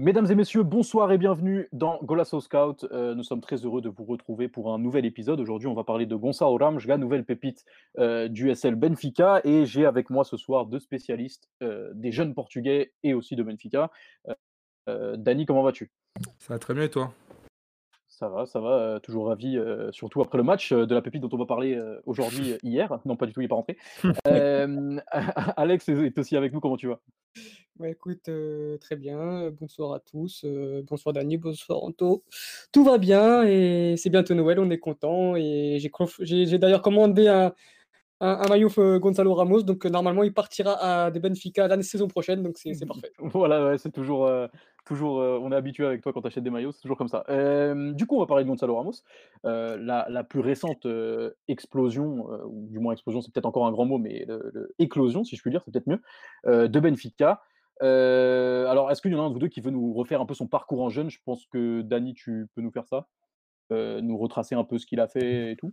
Mesdames 0.00 0.30
et 0.30 0.36
messieurs, 0.36 0.62
bonsoir 0.62 1.10
et 1.10 1.18
bienvenue 1.18 1.68
dans 1.72 1.98
Golasso 2.04 2.40
Scout. 2.40 2.86
Euh, 2.92 3.16
nous 3.16 3.24
sommes 3.24 3.40
très 3.40 3.56
heureux 3.64 3.80
de 3.80 3.88
vous 3.88 4.04
retrouver 4.04 4.46
pour 4.46 4.72
un 4.72 4.78
nouvel 4.78 5.04
épisode. 5.04 5.40
Aujourd'hui, 5.40 5.66
on 5.66 5.74
va 5.74 5.82
parler 5.82 6.06
de 6.06 6.14
Gonçalo 6.14 6.56
Ramos, 6.56 6.78
la 6.86 6.98
nouvelle 6.98 7.24
pépite 7.24 7.64
euh, 7.98 8.28
du 8.28 8.54
SL 8.54 8.76
Benfica. 8.76 9.40
Et 9.42 9.66
j'ai 9.66 9.86
avec 9.86 10.08
moi 10.08 10.22
ce 10.22 10.36
soir 10.36 10.66
deux 10.66 10.78
spécialistes 10.78 11.50
euh, 11.64 11.90
des 11.94 12.12
jeunes 12.12 12.32
portugais 12.32 12.92
et 13.02 13.12
aussi 13.12 13.34
de 13.34 13.42
Benfica. 13.42 13.90
Dani, 14.86 15.46
comment 15.46 15.64
vas-tu? 15.64 15.90
Ça 16.38 16.54
va 16.54 16.58
très 16.60 16.74
bien 16.74 16.84
et 16.84 16.90
toi? 16.90 17.12
Ça 18.06 18.28
va, 18.28 18.46
ça 18.46 18.60
va, 18.60 19.00
toujours 19.02 19.26
ravi, 19.26 19.58
surtout 19.90 20.22
après 20.22 20.38
le 20.38 20.44
match 20.44 20.72
de 20.72 20.94
la 20.94 21.02
pépite 21.02 21.20
dont 21.20 21.28
on 21.30 21.36
va 21.36 21.44
parler 21.44 21.78
aujourd'hui, 22.06 22.54
hier. 22.62 22.98
Non, 23.04 23.16
pas 23.16 23.26
du 23.26 23.32
tout, 23.32 23.40
il 23.40 23.44
n'est 23.44 23.48
pas 23.48 23.56
rentré. 23.56 23.76
Alex 25.56 25.88
est 25.88 26.18
aussi 26.18 26.36
avec 26.36 26.52
nous, 26.52 26.60
comment 26.60 26.78
tu 26.78 26.86
vas? 26.86 27.00
Bah, 27.78 27.88
écoute, 27.88 28.28
très 28.80 28.96
bien. 28.96 29.50
Bonsoir 29.50 29.92
à 29.94 30.00
tous. 30.00 30.44
bonsoir 30.88 31.12
Dani, 31.12 31.36
bonsoir 31.36 31.82
Anto. 31.82 32.24
Tout 32.72 32.84
va 32.84 32.98
bien 32.98 33.44
et 33.44 33.94
c'est 33.96 34.10
bientôt 34.10 34.34
Noël, 34.34 34.58
on 34.58 34.70
est 34.70 34.78
content. 34.78 35.36
Et 35.36 35.78
j'ai 36.20 36.58
d'ailleurs 36.58 36.82
commandé 36.82 37.28
un, 37.28 37.52
un, 38.20 38.48
maillot 38.48 38.68
Gonzalo 38.98 39.32
Ramos, 39.34 39.62
donc 39.62 39.84
normalement 39.86 40.24
il 40.24 40.34
partira 40.34 40.72
à 40.72 41.10
des 41.12 41.20
Benfica 41.20 41.68
l'année 41.68 41.84
saison 41.84 42.08
prochaine, 42.08 42.42
donc 42.42 42.58
c'est 42.58 42.72
parfait. 42.86 43.12
Voilà, 43.18 43.78
c'est 43.78 43.92
toujours, 43.92 44.28
toujours 44.84 45.18
on 45.18 45.52
est 45.52 45.56
habitué 45.56 45.86
avec 45.86 46.02
toi 46.02 46.12
quand 46.12 46.22
tu 46.22 46.26
achètes 46.26 46.44
des 46.44 46.50
maillots, 46.50 46.72
c'est 46.72 46.82
toujours 46.82 46.98
comme 46.98 47.08
ça. 47.08 47.24
du 47.92 48.06
coup, 48.06 48.16
on 48.16 48.20
va 48.20 48.26
parler 48.26 48.42
de 48.42 48.48
Gonzalo 48.48 48.74
Ramos. 48.74 49.04
La, 49.44 50.06
la, 50.08 50.24
plus 50.24 50.40
récente 50.40 50.86
explosion, 51.46 52.28
ou 52.44 52.66
du 52.70 52.80
moins 52.80 52.92
explosion, 52.92 53.20
c'est 53.20 53.32
peut-être 53.32 53.46
encore 53.46 53.66
un 53.66 53.72
grand 53.72 53.84
mot, 53.84 53.98
mais 53.98 54.26
éclosion, 54.80 55.22
si 55.22 55.36
je 55.36 55.42
puis 55.42 55.52
dire, 55.52 55.62
c'est 55.64 55.70
peut-être 55.70 55.86
mieux, 55.86 56.00
de 56.68 56.80
Benfica. 56.80 57.40
Euh, 57.82 58.66
alors, 58.66 58.90
est-ce 58.90 59.02
qu'il 59.02 59.12
y 59.12 59.14
en 59.14 59.22
a 59.22 59.22
un 59.22 59.28
de 59.28 59.34
vous 59.34 59.38
deux 59.38 59.48
qui 59.48 59.60
veut 59.60 59.70
nous 59.70 59.92
refaire 59.92 60.20
un 60.20 60.26
peu 60.26 60.34
son 60.34 60.46
parcours 60.46 60.82
en 60.82 60.90
jeune? 60.90 61.10
Je 61.10 61.20
pense 61.24 61.46
que 61.46 61.82
Dani, 61.82 62.14
tu 62.14 62.48
peux 62.54 62.62
nous 62.62 62.70
faire 62.70 62.86
ça 62.86 63.08
euh, 63.72 64.00
Nous 64.00 64.16
retracer 64.16 64.54
un 64.54 64.64
peu 64.64 64.78
ce 64.78 64.86
qu'il 64.86 65.00
a 65.00 65.08
fait 65.08 65.52
et 65.52 65.56
tout 65.56 65.72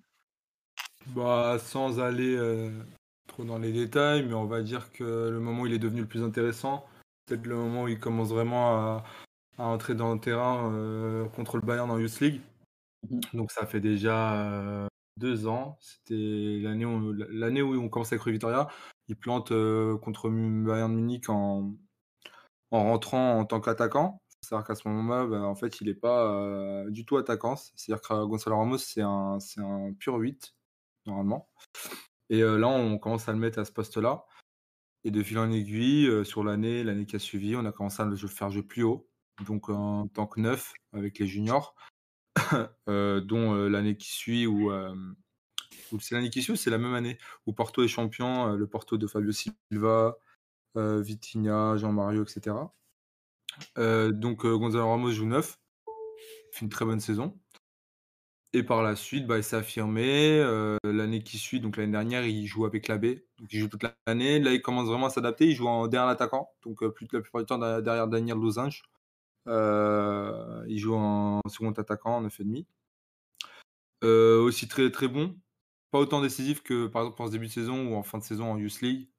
bah, 1.08 1.58
Sans 1.60 2.00
aller 2.00 2.36
euh, 2.36 2.72
trop 3.28 3.44
dans 3.44 3.58
les 3.58 3.72
détails, 3.72 4.26
mais 4.26 4.34
on 4.34 4.46
va 4.46 4.62
dire 4.62 4.92
que 4.92 5.30
le 5.30 5.40
moment 5.40 5.64
où 5.64 5.68
il 5.68 5.74
est 5.74 5.80
devenu 5.80 6.02
le 6.02 6.08
plus 6.08 6.24
intéressant, 6.24 6.86
peut-être 7.26 7.48
le 7.48 7.56
moment 7.56 7.84
où 7.84 7.88
il 7.88 8.00
commence 8.00 8.30
vraiment 8.30 8.76
à, 8.76 9.04
entrer 9.58 9.96
dans 9.96 10.14
le 10.14 10.20
terrain 10.20 11.30
contre 11.36 11.58
le 11.58 11.62
Bayern 11.62 11.90
en 11.90 11.98
Youth 11.98 12.20
League. 12.20 12.42
Mmh 13.10 13.20
Donc 13.34 13.52
ça 13.52 13.66
fait 13.66 13.80
déjà 13.80 14.88
deux 15.18 15.48
ans. 15.48 15.78
C'était 15.80 16.60
l'année 16.62 16.86
où, 16.86 17.14
l'année 17.14 17.62
où 17.62 17.74
on 17.82 17.88
commence 17.88 18.12
avec 18.12 18.28
Victoria. 18.28 18.68
Il 19.08 19.16
plante 19.16 19.54
contre 20.02 20.30
Bayern 20.30 20.94
Munich 20.94 21.30
en, 21.30 21.74
en 22.76 22.84
rentrant 22.84 23.40
en 23.40 23.46
tant 23.46 23.62
qu'attaquant. 23.62 24.22
C'est-à-dire 24.46 24.68
qu'à 24.68 24.76
ce 24.76 24.88
moment-là, 24.88 25.26
bah, 25.26 25.42
en 25.42 25.56
fait, 25.56 25.82
il 25.82 25.88
n'est 25.88 25.96
pas 25.96 26.32
euh, 26.32 26.90
du 26.92 27.06
tout 27.06 27.18
attaquant. 27.18 27.56
C'est-à-dire 27.56 28.02
que 28.02 28.26
Gonzalo 28.26 28.58
Ramos, 28.58 28.78
c'est 28.78 29.02
un, 29.02 29.40
un 29.58 29.94
pur 29.94 30.16
8, 30.16 30.56
normalement. 31.08 31.50
Et 32.30 32.42
euh, 32.44 32.58
là, 32.58 32.68
on 32.68 33.00
commence 33.00 33.28
à 33.28 33.34
le 33.34 33.40
mettre 33.40 33.60
à 33.60 33.66
ce 33.66 33.72
poste-là. 33.72 34.26
Et 35.04 35.12
de 35.12 35.22
fil 35.24 35.40
en 35.40 35.52
aiguille, 35.52 36.08
euh, 36.08 36.24
sur 36.24 36.44
l'année, 36.44 36.84
l'année 36.84 37.06
qui 37.06 37.16
a 37.16 37.20
suivi, 37.20 37.56
on 37.56 37.66
a 37.66 37.72
commencé 37.72 38.02
à 38.02 38.06
le 38.06 38.16
faire 38.16 38.50
jouer 38.52 38.64
plus 38.64 38.84
haut. 38.84 39.08
Donc 39.46 39.70
en 39.70 40.08
tant 40.08 40.28
que 40.28 40.40
neuf 40.40 40.74
avec 40.94 41.20
les 41.20 41.28
juniors, 41.28 41.76
dont 42.88 43.68
l'année 43.68 43.98
qui 43.98 44.10
suit, 44.10 44.48
c'est 46.00 46.16
l'année 46.16 46.30
qui 46.30 46.42
suit 46.42 46.56
c'est 46.56 46.70
la 46.70 46.78
même 46.78 46.94
année, 46.94 47.18
où 47.46 47.52
Porto 47.52 47.84
est 47.84 47.90
champion, 47.90 48.54
le 48.54 48.66
Porto 48.66 48.98
de 48.98 49.08
Fabio 49.08 49.34
Silva, 49.34 50.18
euh, 50.78 51.02
Vitinha, 51.02 51.78
Jean-Mario, 51.78 52.24
etc. 52.24 52.56
Euh, 53.78 54.12
donc 54.12 54.46
euh, 54.46 54.58
Gonzalo 54.58 54.88
Ramos 54.88 55.12
joue 55.12 55.26
neuf, 55.26 55.60
fait 56.52 56.66
une 56.66 56.70
très 56.70 56.86
bonne 56.86 57.00
saison. 57.00 57.38
Et 58.54 58.64
par 58.64 58.84
la 58.84 58.96
suite, 58.96 59.28
bah, 59.28 59.38
il 59.38 59.44
s'est 59.44 59.58
affirmé. 59.58 60.40
l'année 60.84 61.22
qui 61.24 61.38
suit, 61.38 61.60
donc 61.60 61.76
l'année 61.76 61.92
dernière, 61.92 62.26
il 62.26 62.46
joue 62.48 62.66
avec 62.66 62.88
la. 62.88 62.98
Donc 62.98 63.52
il 63.52 63.60
joue 63.60 63.68
toute 63.68 63.84
l'année. 64.08 64.40
Là, 64.40 64.54
il 64.54 64.62
commence 64.62 64.88
vraiment 64.88 65.08
à 65.08 65.10
s'adapter. 65.10 65.48
Il 65.48 65.56
joue 65.56 65.68
en 65.68 65.88
dernier 65.88 66.12
attaquant. 66.12 66.50
Donc 66.64 66.86
plus, 66.94 67.08
la 67.12 67.20
plupart 67.20 67.42
du 67.42 67.46
temps 67.48 67.58
derrière 67.58 68.08
Daniel 68.08 68.38
Losange. 68.38 68.84
il 69.48 70.78
joue 70.78 70.96
en 70.96 71.42
second 71.50 71.72
attaquant, 71.72 72.18
en 72.18 72.24
9,5. 72.28 72.66
Euh, 74.06 74.40
aussi 74.42 74.68
très 74.68 74.92
très 74.92 75.08
bon. 75.08 75.36
Pas 75.92 76.00
autant 76.00 76.22
décisif 76.22 76.62
que 76.62 76.88
par 76.88 77.04
exemple 77.04 77.22
en 77.24 77.30
début 77.30 77.48
de 77.48 77.52
saison 77.52 77.88
ou 77.88 77.96
en 77.96 78.04
fin 78.04 78.18
de 78.20 78.24
saison 78.24 78.52
en 78.52 78.58
Youth 78.58 78.82
League. 78.82 79.10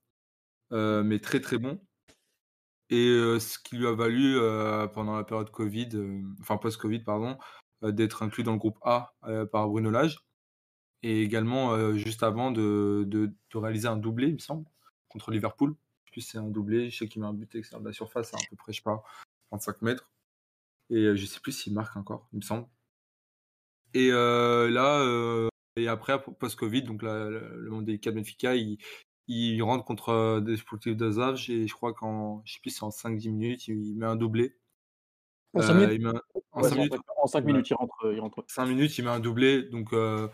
Euh, 0.72 1.02
mais 1.02 1.18
très, 1.18 1.40
très 1.40 1.58
bon. 1.58 1.80
Et 2.90 3.08
euh, 3.08 3.40
ce 3.40 3.58
qui 3.58 3.76
lui 3.76 3.86
a 3.86 3.92
valu, 3.94 4.36
euh, 4.38 4.86
pendant 4.86 5.16
la 5.16 5.24
période 5.24 5.50
covid, 5.50 5.88
enfin 6.40 6.56
post-covid 6.56 7.00
pardon, 7.00 7.36
d'être 7.82 8.22
inclus 8.22 8.44
dans 8.44 8.52
le 8.52 8.58
groupe 8.58 8.78
A, 8.82 9.14
par 9.52 9.68
Bruno 9.68 9.90
Lage. 9.90 10.18
Et 11.02 11.22
également, 11.22 11.94
juste 11.94 12.22
avant 12.22 12.50
de 12.50 13.04
de 13.06 13.58
réaliser 13.58 13.88
un 13.88 13.96
doublé, 13.96 14.28
il 14.28 14.34
me 14.34 14.38
semble, 14.38 14.66
contre 15.08 15.30
Liverpool. 15.30 15.76
Puis 16.12 16.22
c'est 16.22 16.38
un 16.38 16.48
doublé, 16.48 16.90
je 16.90 16.98
sais 16.98 17.08
qu'il 17.08 17.22
met 17.22 17.28
un 17.28 17.34
but 17.34 17.54
extérieur 17.54 17.82
de 17.82 17.88
la 17.88 17.92
surface 17.92 18.34
à 18.34 18.38
à 18.38 18.40
peu 18.50 18.56
près, 18.56 18.72
je 18.72 18.78
sais 18.78 18.82
pas, 18.82 19.02
35 19.50 19.82
mètres. 19.82 20.10
Et 20.90 21.16
je 21.16 21.26
sais 21.26 21.40
plus 21.40 21.52
s'il 21.52 21.74
marque 21.74 21.96
encore, 21.96 22.28
il 22.32 22.36
me 22.38 22.42
semble. 22.42 22.66
Et 23.94 24.10
là, 24.10 25.48
et 25.76 25.88
après 25.88 26.22
post-covid, 26.22 26.82
donc 26.82 27.02
le 27.02 27.68
monde 27.70 27.84
des 27.84 27.98
4 27.98 28.14
Benfica, 28.14 28.54
il 28.56 28.78
il 29.28 29.60
rentre 29.62 29.84
contre 29.84 30.10
euh, 30.10 30.40
des 30.40 30.56
sportifs 30.56 30.96
de 30.96 31.50
et 31.50 31.66
je 31.66 31.74
crois 31.74 31.92
qu'en, 31.92 32.42
je 32.44 32.54
sais 32.54 32.60
plus, 32.60 32.70
c'est 32.70 32.84
en 32.84 32.90
5-10 32.90 33.30
minutes, 33.30 33.68
il, 33.68 33.96
met 33.96 34.06
un 34.06 34.16
doublé. 34.16 34.56
En 35.54 35.62
5 35.62 35.74
minutes, 35.74 35.98
il 36.00 36.08
en 36.52 36.62
5 36.62 36.76
minutes, 36.76 36.94
en 37.22 37.26
5 37.26 37.44
minutes 37.44 37.70
il, 37.70 37.74
rentre, 37.74 38.12
il 38.12 38.20
rentre. 38.20 38.44
5 38.48 38.66
minutes, 38.66 38.98
il 38.98 39.04
met 39.04 39.10
un 39.10 39.20
doublé, 39.20 39.62
donc 39.64 39.92
euh, 39.92 40.28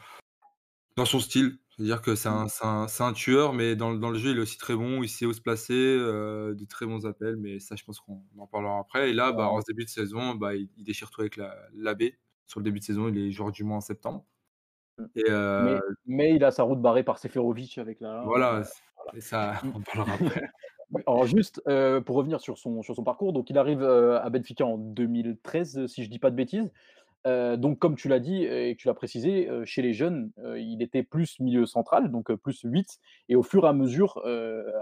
dans 0.96 1.04
son 1.04 1.20
style. 1.20 1.58
C'est-à-dire 1.70 2.02
que 2.02 2.14
c'est 2.14 2.28
un, 2.28 2.46
un, 2.62 2.86
un, 3.00 3.12
tueur, 3.14 3.54
mais 3.54 3.76
dans, 3.76 3.94
dans, 3.94 4.10
le 4.10 4.18
jeu, 4.18 4.32
il 4.32 4.36
est 4.36 4.40
aussi 4.40 4.58
très 4.58 4.76
bon, 4.76 5.02
il 5.02 5.08
sait 5.08 5.24
où 5.24 5.32
se 5.32 5.40
placer, 5.40 5.72
euh, 5.72 6.54
de 6.54 6.64
très 6.66 6.84
bons 6.84 7.06
appels, 7.06 7.36
mais 7.36 7.60
ça, 7.60 7.76
je 7.76 7.84
pense 7.84 7.98
qu'on 7.98 8.22
en 8.38 8.46
parlera 8.46 8.78
après. 8.78 9.10
Et 9.10 9.14
là, 9.14 9.32
bah, 9.32 9.48
en 9.48 9.60
ce 9.62 9.66
début 9.68 9.84
de 9.84 9.88
saison, 9.88 10.34
bah, 10.34 10.54
il, 10.54 10.68
déchire 10.76 11.10
tout 11.10 11.22
avec 11.22 11.36
la, 11.36 11.56
l'AB. 11.74 12.02
Sur 12.46 12.60
le 12.60 12.64
début 12.64 12.80
de 12.80 12.84
saison, 12.84 13.08
il 13.08 13.16
est 13.16 13.30
joueur 13.30 13.52
du 13.52 13.64
mois 13.64 13.78
en 13.78 13.80
septembre. 13.80 14.26
Et 15.16 15.24
euh... 15.28 15.62
mais, 15.64 15.80
mais, 16.06 16.34
il 16.34 16.44
a 16.44 16.50
sa 16.50 16.62
route 16.62 16.80
barrée 16.80 17.02
par 17.02 17.18
Seferovic 17.18 17.78
avec 17.78 18.00
la. 18.00 18.22
Voilà, 18.24 18.62
et 19.14 19.20
ça, 19.20 19.54
on 19.74 19.80
parlera 19.80 20.14
après. 20.14 20.50
Alors 21.06 21.26
juste 21.26 21.62
euh, 21.68 22.00
pour 22.00 22.16
revenir 22.16 22.40
sur 22.40 22.58
son, 22.58 22.82
sur 22.82 22.94
son 22.94 23.04
parcours, 23.04 23.32
donc 23.32 23.48
il 23.50 23.58
arrive 23.58 23.82
euh, 23.82 24.20
à 24.20 24.28
Benfica 24.30 24.66
en 24.66 24.76
2013, 24.76 25.86
si 25.86 26.04
je 26.04 26.10
dis 26.10 26.18
pas 26.18 26.30
de 26.30 26.36
bêtises. 26.36 26.70
Euh, 27.24 27.56
donc 27.56 27.78
comme 27.78 27.94
tu 27.94 28.08
l'as 28.08 28.18
dit 28.18 28.44
et 28.44 28.74
que 28.74 28.80
tu 28.80 28.88
l'as 28.88 28.94
précisé, 28.94 29.48
chez 29.64 29.80
les 29.80 29.94
jeunes, 29.94 30.32
il 30.56 30.82
était 30.82 31.02
plus 31.02 31.38
milieu 31.40 31.66
central, 31.66 32.10
donc 32.10 32.32
plus 32.34 32.60
8. 32.64 32.98
Et 33.28 33.36
au 33.36 33.42
fur 33.42 33.64
et 33.64 33.68
à 33.68 33.72
mesure, 33.72 34.22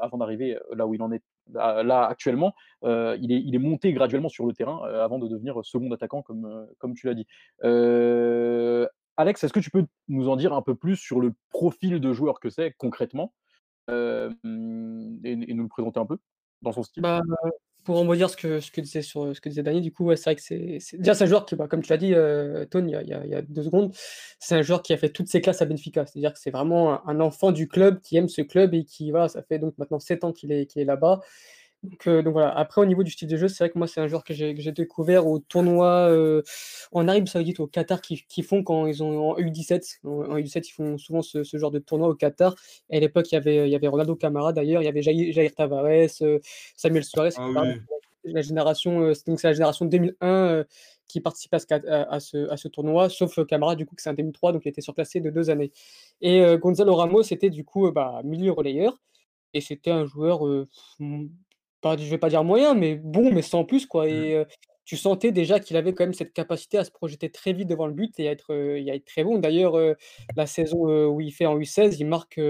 avant 0.01 0.19
d'arriver 0.19 0.59
là 0.75 0.87
où 0.87 0.95
il 0.95 1.03
en 1.03 1.13
est 1.13 1.23
là, 1.53 2.07
actuellement, 2.07 2.55
il, 2.83 3.31
est, 3.31 3.43
il 3.45 3.55
est 3.55 3.59
monté 3.59 3.93
graduellement 3.93 4.31
sur 4.31 4.47
le 4.47 4.53
terrain 4.53 4.83
avant 4.85 5.19
de 5.19 5.29
devenir 5.29 5.65
second 5.65 5.93
attaquant, 5.93 6.23
comme, 6.23 6.67
comme 6.79 6.95
tu 6.95 7.07
l'as 7.07 7.15
dit. 7.15 7.27
Alex, 9.21 9.45
est-ce 9.45 9.53
que 9.53 9.61
tu 9.61 9.71
peux 9.71 9.85
nous 10.09 10.29
en 10.29 10.37
dire 10.37 10.53
un 10.53 10.63
peu 10.63 10.75
plus 10.75 10.97
sur 10.97 11.21
le 11.21 11.35
profil 11.51 12.01
de 12.01 12.13
joueur 12.13 12.41
que 12.41 12.51
c'est 12.51 12.75
concrètement 12.79 13.35
et, 13.89 14.29
nous 14.45 15.63
le 15.63 15.69
présenter 15.69 15.99
un 15.99 16.07
peu 16.07 16.19
dans 16.63 16.73
son 16.73 16.83
style? 16.83 17.03
Bah, 17.03 17.21
Pour 17.85 17.99
en 17.99 18.15
dire 18.15 18.31
ce 18.31 18.37
que, 18.37 18.61
ce 18.61 18.71
que 18.71 18.81
disait 18.81 19.03
sur 19.03 19.33
du 19.33 19.93
coup, 19.93 20.15
c'est 20.15 20.25
vrai 20.25 20.37
que 20.37 20.43
c'est, 20.43 20.79
déjà 20.99 21.13
un 21.21 21.27
joueur 21.27 21.45
qui, 21.45 21.57
bah, 21.57 21.67
comme 21.69 21.83
tu 21.83 21.91
l'as 21.91 21.99
dit, 21.99 22.15
Tony, 22.71 22.95
il 23.03 23.09
y, 23.09 23.35
a, 23.35 23.43
deux 23.43 23.65
secondes, 23.65 23.93
c'est 24.39 24.55
un 24.55 24.63
joueur 24.63 24.83
qui 24.83 24.93
a 24.93 24.97
fait 24.97 25.11
toutes 25.11 25.29
ses 25.29 25.41
classes 25.41 25.61
à 25.61 25.67
Benfica. 25.67 26.07
C'est-à-dire 26.07 26.33
que 26.33 26.39
c'est 26.39 26.51
vraiment 26.51 27.07
un, 27.09 27.21
enfant 27.21 27.53
du 27.53 27.69
club 27.69 28.01
qui 28.01 28.17
aime 28.17 28.29
ce 28.29 28.43
club 28.43 28.75
et 28.75 28.85
qui, 28.85 29.11
voilà, 29.11 29.29
ça 29.29 29.43
fait 29.43 29.59
donc 29.59 29.77
maintenant 29.77 29.99
7 29.99 30.25
ans 30.25 30.33
qu'il 30.33 30.53
est 30.53 30.75
là-bas. 30.77 31.21
Donc, 31.83 32.07
donc, 32.07 32.33
voilà. 32.33 32.51
Après, 32.57 32.81
au 32.83 32.85
niveau 32.85 33.03
du 33.03 33.11
style 33.11 33.29
de 33.29 33.37
jeu, 33.39 33.49
c'est 33.49 33.65
vrai 33.65 33.71
que 33.71 33.79
moi, 33.79 33.87
c'est 33.87 34.01
un 34.01 34.07
joueur 34.07 34.23
que 34.23 34.35
j'ai 34.35 34.73
découvert 34.73 35.27
au 35.27 35.39
tournoi 35.39 36.11
euh, 36.11 36.43
en 36.93 37.09
Arabie 37.09 37.31
Saoudite, 37.31 37.59
au 37.61 37.67
Qatar, 37.67 38.03
qui, 38.03 38.23
qui, 38.29 38.43
font 38.43 38.63
quand 38.63 38.87
ils 38.87 39.03
ont 39.03 39.31
en 39.31 39.37
U17. 39.39 40.01
En, 40.05 40.37
U17, 40.37 40.69
ils 40.69 40.73
font 40.73 40.99
souvent 40.99 41.23
ce, 41.23 41.43
ce, 41.43 41.57
genre 41.57 41.71
de 41.71 41.79
tournoi 41.79 42.09
au 42.09 42.15
Qatar. 42.15 42.55
Et 42.91 42.99
à 42.99 43.01
l'époque, 43.01 43.33
il 43.33 43.35
y 43.35 43.39
avait, 43.39 43.69
il 43.69 43.73
y 43.73 43.75
avait 43.75 43.89
Ronaldo 43.89 44.15
Camara 44.15 44.53
d'ailleurs, 44.53 44.83
il 44.83 44.85
y 44.85 44.89
avait 44.89 45.01
Jair, 45.01 45.33
Jair 45.33 45.55
Tavares, 45.55 45.87
euh, 46.21 46.39
Samuel 46.77 47.05
Suarez. 47.05 47.31
Ah, 47.39 47.49
oui. 47.63 47.81
La 48.25 48.43
génération, 48.43 49.01
euh, 49.01 49.15
donc 49.27 49.41
c'est 49.41 49.49
la 49.49 49.55
génération 49.55 49.87
2001 49.87 50.67
qui 51.09 51.21
participe 51.23 51.55
à 51.55 51.59
ce, 51.59 51.67
à, 51.89 52.21
ce, 52.21 52.51
à 52.51 52.57
ce, 52.59 52.69
tournoi, 52.69 53.09
sauf 53.09 53.45
Camara, 53.47 53.75
du 53.75 53.87
coup, 53.87 53.97
que 53.97 54.03
c'est 54.03 54.11
un 54.11 54.15
2003, 54.15 54.53
donc 54.53 54.67
il 54.67 54.69
était 54.69 54.83
surclassé 54.83 55.21
de 55.21 55.31
deux 55.31 55.49
années. 55.49 55.73
Et 56.21 56.45
Gonzalo 56.59 56.95
Ramos, 56.95 57.23
c'était 57.23 57.51
du 57.51 57.65
coup 57.65 57.91
bah, 57.91 58.21
milieu 58.23 58.53
relayeur. 58.53 59.01
Et 59.53 59.61
c'était 59.61 59.91
un 59.91 60.05
joueur 60.05 60.43
pas, 61.81 61.97
je 61.97 62.09
vais 62.09 62.19
pas 62.19 62.29
dire 62.29 62.45
moyen, 62.45 62.75
mais 62.75 62.95
bon, 62.95 63.33
mais 63.33 63.43
sans 63.43 63.65
plus, 63.65 63.87
quoi. 63.87 64.07
Mmh. 64.07 64.09
Et 64.09 64.45
tu 64.85 64.97
sentais 64.97 65.33
déjà 65.33 65.61
qu'il 65.61 65.77
avait 65.77 65.93
quand 65.95 66.05
même 66.05 66.15
cette 66.15 66.33
capacité 66.33 66.79
à 66.79 66.85
se 66.85 66.91
projeter 66.91 67.31
très 67.31 67.53
vite 67.53 67.69
devant 67.69 67.87
le 67.87 67.93
but 67.93 68.19
et 68.19 68.29
à 68.29 68.33
être, 68.33 68.53
à 68.53 68.95
être 68.95 69.05
très 69.05 69.25
bon. 69.25 69.39
D'ailleurs, 69.39 69.79
la 70.37 70.47
saison 70.47 71.09
où 71.09 71.21
il 71.21 71.33
fait 71.33 71.47
en 71.47 71.59
U16, 71.59 71.97
il 72.01 72.07
marque, 72.07 72.41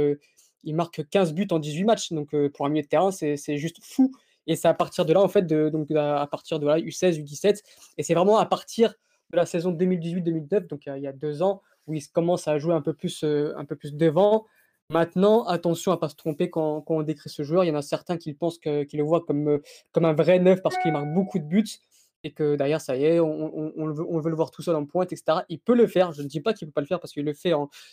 il 0.65 0.75
marque 0.75 1.07
15 1.09 1.35
buts 1.35 1.49
en 1.51 1.59
18 1.59 1.85
matchs. 1.85 2.13
Donc, 2.13 2.35
pour 2.55 2.65
un 2.67 2.71
milieu 2.71 2.83
de 2.83 2.89
terrain, 2.89 3.11
c'est 3.11 3.57
juste 3.57 3.79
fou. 3.83 4.11
Et 4.47 4.57
c'est 4.57 4.69
à 4.69 4.75
partir 4.75 5.05
de 5.05 5.13
là, 5.13 5.21
en 5.21 5.29
fait, 5.29 5.43
de, 5.43 5.69
donc 5.69 5.91
à 5.91 6.27
partir 6.31 6.59
de 6.59 6.67
là, 6.67 6.79
U16, 6.79 7.23
U17. 7.23 7.61
Et 7.99 8.03
c'est 8.03 8.15
vraiment 8.15 8.39
à 8.39 8.47
partir 8.47 8.95
de 9.31 9.37
la 9.37 9.47
saison 9.47 9.73
2018-2009, 9.73 10.67
donc 10.67 10.87
il 10.87 11.03
y 11.03 11.07
a 11.07 11.13
deux 11.13 11.43
ans, 11.43 11.63
où 11.87 11.95
il 11.95 12.07
commence 12.09 12.49
à 12.49 12.59
jouer 12.59 12.75
un 12.75 12.81
peu 12.81 12.95
plus, 12.95 13.23
un 13.23 13.65
peu 13.65 13.77
plus 13.77 13.95
devant. 13.95 14.47
Maintenant, 14.91 15.45
attention 15.45 15.93
à 15.93 15.95
ne 15.95 16.01
pas 16.01 16.09
se 16.09 16.17
tromper 16.17 16.51
quand, 16.51 16.85
on 16.89 17.03
décrit 17.03 17.31
ce 17.31 17.45
joueur. 17.45 17.63
Il 17.63 17.69
y 17.69 17.71
en 17.71 17.77
a 17.77 17.83
certains 17.83 18.17
qui 18.17 18.35
pensent 18.35 18.59
que, 18.59 18.83
qui 18.83 18.97
le 18.97 19.05
voient 19.05 19.21
comme, 19.21 19.61
comme 19.93 20.05
un 20.05 20.13
vrai 20.13 20.41
neuf 20.41 20.61
parce 20.63 20.77
qu'il 20.79 20.93
marque 20.93 21.15
beaucoup 21.15 21.39
de 21.39 21.45
buts 21.45 21.79
et 22.25 22.33
que 22.33 22.57
derrière, 22.57 22.81
ça 22.81 22.97
y 22.97 23.05
est, 23.05 23.21
on, 23.21 23.93
veut, 24.21 24.31
le 24.31 24.37
voir 24.37 24.51
tout 24.51 24.63
seul 24.63 24.75
en 24.75 24.85
pointe, 24.85 25.13
etc. 25.13 25.39
Il 25.49 25.61
peut 25.61 25.75
le 25.75 25.87
faire. 25.87 26.13
Je 26.13 26.23
ne 26.23 26.27
dis 26.27 26.41
pas 26.41 26.53
qu'il 26.53 26.67
ne 26.67 26.71
peut 26.71 26.75
pas 26.75 26.81
le 26.81 26.89
faire 26.89 26.99
parce 26.99 27.13
qu'il 27.13 27.25
le 27.25 27.33
fait. 27.33 27.53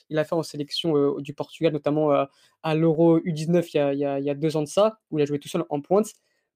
il 0.10 0.16
l'a 0.16 0.26
fait 0.26 0.36
en 0.36 0.42
sélection 0.42 0.98
euh, 0.98 1.22
du 1.22 1.36
Portugal, 1.36 1.72
notamment 1.72 2.12
euh, 2.12 2.26
à 2.64 2.74
l'Euro 2.74 3.20
U19 3.20 3.70
il 3.74 3.80
a, 3.80 3.88
a, 3.88 4.20
il 4.20 4.26
y, 4.26 4.30
a, 4.30 4.36
deux 4.36 4.58
ans 4.58 4.64
de 4.64 4.68
ça, 4.68 5.00
où 5.12 5.20
il 5.20 5.22
a 5.22 5.26
joué 5.26 5.40
tout 5.40 5.48
seul 5.48 5.66
en 5.70 5.82
pointe. 5.82 6.08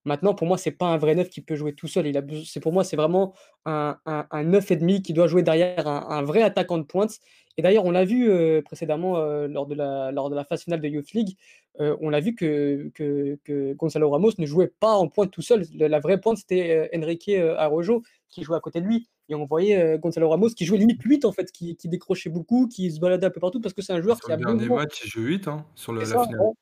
Maintenant, 0.03 0.33
pour 0.33 0.47
moi, 0.47 0.57
c'est 0.57 0.71
pas 0.71 0.87
un 0.87 0.97
vrai 0.97 1.13
neuf 1.13 1.29
qui 1.29 1.41
peut 1.41 1.55
jouer 1.55 1.73
tout 1.73 1.87
seul. 1.87 2.07
Il 2.07 2.17
a, 2.17 2.21
c'est 2.45 2.59
pour 2.59 2.73
moi, 2.73 2.83
c'est 2.83 2.95
vraiment 2.95 3.35
un, 3.65 3.97
un, 4.05 4.25
un 4.31 4.43
neuf 4.43 4.71
et 4.71 4.75
demi 4.75 5.01
qui 5.03 5.13
doit 5.13 5.27
jouer 5.27 5.43
derrière 5.43 5.87
un, 5.87 6.23
vrai 6.23 6.41
attaquant 6.41 6.79
de 6.79 6.83
pointe. 6.83 7.19
Et 7.57 7.61
d'ailleurs, 7.61 7.85
on 7.85 7.91
l'a 7.91 8.05
vu 8.05 8.29
euh, 8.29 8.61
précédemment 8.63 9.17
euh, 9.17 9.47
lors, 9.47 9.67
de 9.67 9.75
la, 9.75 10.11
lors 10.11 10.29
de 10.29 10.35
la 10.35 10.43
phase 10.43 10.63
finale 10.63 10.81
de 10.81 10.87
Youth 10.87 11.11
League, 11.11 11.37
euh, 11.79 11.95
on 12.01 12.09
l'a 12.09 12.19
vu 12.19 12.33
que, 12.33 12.89
que, 12.95 13.37
que, 13.43 13.73
Gonzalo 13.73 14.09
Ramos 14.09 14.31
ne 14.37 14.45
jouait 14.45 14.71
pas 14.79 14.93
en 14.93 15.07
pointe 15.07 15.31
tout 15.31 15.43
seul. 15.43 15.65
La, 15.75 15.99
vraie 15.99 16.19
pointe, 16.19 16.37
c'était 16.37 16.89
Enrique 16.95 17.29
Arrojo 17.29 18.01
qui 18.29 18.43
jouait 18.43 18.57
à 18.57 18.61
côté 18.61 18.81
de 18.81 18.87
lui. 18.87 19.07
Et 19.29 19.35
on 19.35 19.45
voyait 19.45 19.99
Gonzalo 19.99 20.29
Ramos 20.29 20.49
qui 20.49 20.65
jouait 20.65 20.79
limite 20.79 21.01
8 21.03 21.25
en 21.25 21.31
fait, 21.31 21.51
qui, 21.51 21.75
qui, 21.75 21.87
décrochait 21.89 22.29
beaucoup, 22.29 22.67
qui 22.67 22.91
se 22.91 22.99
baladait 22.99 23.27
un 23.27 23.29
peu 23.29 23.39
partout 23.39 23.61
parce 23.61 23.73
que 23.73 23.81
c'est 23.81 23.93
un 23.93 24.01
joueur 24.01 24.19
qui 24.19 24.31
a. 24.31 24.35
Le 24.35 24.43
dernier 24.43 24.67
match, 24.67 25.01
il 25.05 25.09
joue 25.09 25.21
8 25.21 25.47
hein, 25.47 25.65
sur 25.75 25.93
le, 25.93 26.01
la 26.01 26.05
finale. 26.05 26.53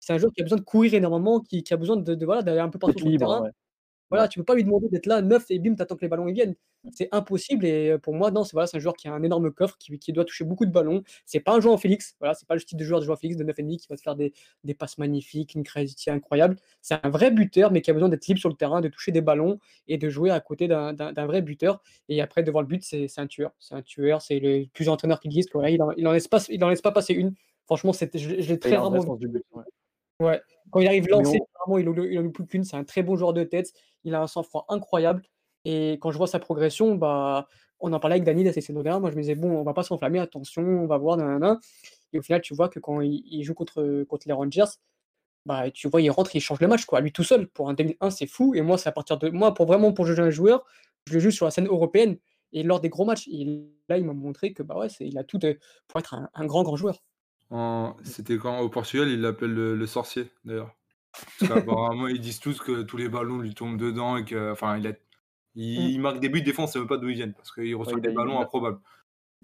C'est 0.00 0.12
un 0.12 0.18
joueur 0.18 0.32
qui 0.32 0.40
a 0.40 0.44
besoin 0.44 0.58
de 0.58 0.64
courir 0.64 0.94
énormément, 0.94 1.40
qui, 1.40 1.62
qui 1.62 1.72
a 1.74 1.76
besoin 1.76 1.96
de, 1.96 2.14
de 2.14 2.26
voilà, 2.26 2.42
d'aller 2.42 2.60
un 2.60 2.68
peu 2.68 2.78
partout 2.78 2.98
sur 2.98 3.08
le 3.08 3.16
terrain. 3.18 3.48
Voilà, 4.12 4.28
tu 4.28 4.38
peux 4.38 4.44
pas 4.44 4.54
lui 4.54 4.62
demander 4.62 4.88
d'être 4.90 5.06
là 5.06 5.22
neuf 5.22 5.46
et 5.48 5.58
bim, 5.58 5.74
t'attends 5.74 5.96
que 5.96 6.02
les 6.02 6.08
ballons 6.08 6.28
ils 6.28 6.34
viennent. 6.34 6.54
C'est 6.90 7.08
impossible 7.12 7.64
et 7.64 7.96
pour 7.96 8.12
moi, 8.12 8.30
non, 8.30 8.44
c'est 8.44 8.52
voilà, 8.52 8.68
un 8.74 8.78
joueur 8.78 8.94
qui 8.94 9.08
a 9.08 9.14
un 9.14 9.22
énorme 9.22 9.50
coffre, 9.50 9.78
qui, 9.78 9.98
qui 9.98 10.12
doit 10.12 10.26
toucher 10.26 10.44
beaucoup 10.44 10.66
de 10.66 10.70
ballons. 10.70 11.02
C'est 11.24 11.40
pas 11.40 11.54
un 11.54 11.60
joueur 11.60 11.72
en 11.72 11.78
Félix, 11.78 12.14
voilà, 12.20 12.34
c'est 12.34 12.46
pas 12.46 12.52
le 12.52 12.60
style 12.60 12.76
de 12.76 12.84
joueur 12.84 13.00
de 13.00 13.06
joueur 13.06 13.18
Félix 13.18 13.38
de 13.38 13.44
9,5 13.44 13.78
qui 13.78 13.86
va 13.88 13.96
se 13.96 14.02
faire 14.02 14.14
des, 14.14 14.34
des 14.64 14.74
passes 14.74 14.98
magnifiques, 14.98 15.54
une 15.54 15.62
créativité 15.62 16.10
incroyable. 16.10 16.56
C'est 16.82 16.98
un 17.02 17.08
vrai 17.08 17.30
buteur, 17.30 17.72
mais 17.72 17.80
qui 17.80 17.90
a 17.90 17.94
besoin 17.94 18.10
d'être 18.10 18.26
libre 18.26 18.38
sur 18.40 18.50
le 18.50 18.54
terrain, 18.54 18.82
de 18.82 18.88
toucher 18.88 19.12
des 19.12 19.22
ballons 19.22 19.58
et 19.88 19.96
de 19.96 20.10
jouer 20.10 20.30
à 20.30 20.40
côté 20.40 20.68
d'un 20.68 21.26
vrai 21.26 21.40
buteur. 21.40 21.80
Et 22.10 22.20
après, 22.20 22.42
devant 22.42 22.60
le 22.60 22.66
but, 22.66 22.82
c'est 22.82 23.08
un 23.16 23.26
tueur. 23.26 23.52
C'est 23.60 23.74
un 23.76 23.82
tueur, 23.82 24.20
c'est 24.20 24.40
le 24.40 24.66
plus 24.74 24.90
entraîneur 24.90 25.20
qui 25.20 25.28
existe. 25.28 25.50
il, 25.54 25.82
en, 25.82 25.92
il, 25.92 26.06
en 26.06 26.12
laisse 26.12 26.28
pas, 26.28 26.44
il 26.50 26.62
en 26.64 26.68
laisse 26.68 26.82
pas 26.82 26.92
passer 26.92 27.14
une. 27.14 27.34
Franchement, 27.76 27.92
je, 27.92 28.18
je 28.18 28.48
l'ai 28.48 28.58
très 28.58 28.76
rarement 28.76 29.14
vu. 29.16 29.30
Ouais. 30.20 30.40
Quand 30.70 30.80
il 30.80 30.86
arrive 30.86 31.08
lancé, 31.08 31.40
on... 31.66 31.78
il 31.78 31.84
n'en 31.84 32.26
a 32.26 32.30
plus 32.30 32.46
qu'une. 32.46 32.64
C'est 32.64 32.76
un 32.76 32.84
très 32.84 33.02
bon 33.02 33.16
joueur 33.16 33.32
de 33.32 33.44
tête. 33.44 33.72
Il 34.04 34.14
a 34.14 34.22
un 34.22 34.26
sang-froid 34.26 34.66
incroyable. 34.68 35.22
Et 35.64 35.92
quand 36.00 36.10
je 36.10 36.18
vois 36.18 36.26
sa 36.26 36.38
progression, 36.38 36.94
bah, 36.94 37.46
on 37.80 37.92
en 37.92 38.00
parlait 38.00 38.14
avec 38.14 38.24
Dani 38.24 38.44
d'ACC 38.44 38.70
Moi, 38.70 39.10
je 39.10 39.16
me 39.16 39.20
disais, 39.20 39.34
bon, 39.34 39.50
on 39.50 39.62
va 39.62 39.74
pas 39.74 39.82
s'enflammer, 39.82 40.18
attention, 40.18 40.62
on 40.62 40.86
va 40.86 40.98
voir. 40.98 41.16
Nanana. 41.16 41.58
Et 42.12 42.18
au 42.18 42.22
final, 42.22 42.42
tu 42.42 42.54
vois 42.54 42.68
que 42.68 42.78
quand 42.78 43.00
il, 43.00 43.42
joue 43.42 43.54
contre, 43.54 44.04
contre 44.04 44.28
les 44.28 44.34
Rangers, 44.34 44.64
bah, 45.46 45.70
tu 45.70 45.88
vois, 45.88 46.02
il 46.02 46.10
rentre, 46.10 46.36
il 46.36 46.40
change 46.40 46.60
le 46.60 46.68
match, 46.68 46.84
quoi. 46.84 47.00
Lui 47.00 47.12
tout 47.12 47.24
seul. 47.24 47.48
Pour 47.48 47.68
un 47.68 47.74
2001, 47.74 48.10
c'est 48.10 48.26
fou. 48.26 48.54
Et 48.54 48.60
moi, 48.60 48.78
c'est 48.78 48.88
à 48.88 48.92
partir 48.92 49.18
de. 49.18 49.30
Moi, 49.30 49.54
pour 49.54 49.66
vraiment, 49.66 49.92
pour 49.92 50.06
juger 50.06 50.22
un 50.22 50.30
joueur, 50.30 50.64
je 51.08 51.14
le 51.14 51.20
juge 51.20 51.34
sur 51.34 51.46
la 51.46 51.50
scène 51.50 51.66
européenne. 51.66 52.18
Et 52.52 52.62
lors 52.62 52.80
des 52.80 52.90
gros 52.90 53.06
matchs, 53.06 53.28
là, 53.88 53.96
il 53.98 54.04
m'a 54.04 54.12
montré 54.12 54.52
que 54.52 54.62
bah 54.62 54.76
ouais, 54.76 54.88
il 55.00 55.16
a 55.16 55.24
tout 55.24 55.40
pour 55.88 56.00
être 56.00 56.14
un 56.34 56.44
grand, 56.44 56.62
grand 56.62 56.76
joueur. 56.76 57.02
C'était 58.02 58.38
quand 58.38 58.60
au 58.60 58.68
Portugal, 58.68 59.08
il 59.08 59.20
l'appelle 59.20 59.52
le, 59.52 59.86
sorcier, 59.86 60.30
d'ailleurs. 60.44 60.74
Parce 61.38 61.52
qu'apparemment, 61.52 62.08
ils 62.08 62.20
disent 62.20 62.40
tous 62.40 62.58
que 62.58 62.82
tous 62.82 62.96
les 62.96 63.08
ballons 63.08 63.38
lui 63.38 63.54
tombent 63.54 63.76
dedans 63.76 64.16
et 64.16 64.24
que, 64.24 64.52
enfin, 64.52 64.78
il, 64.78 64.86
a... 64.86 64.92
il, 65.54 65.98
mm. 65.98 66.02
marque 66.02 66.20
des 66.20 66.30
buts, 66.30 66.42
fois, 66.52 66.64
on 66.64 66.66
ne 66.66 66.72
sait 66.72 66.78
même 66.78 66.88
pas 66.88 66.96
d'où 66.96 67.10
ils 67.10 67.16
viennent 67.16 67.34
parce 67.34 67.52
qu'il 67.52 67.74
reçoit 67.76 68.00
des 68.00 68.12
ballons 68.12 68.40
improbables. 68.40 68.80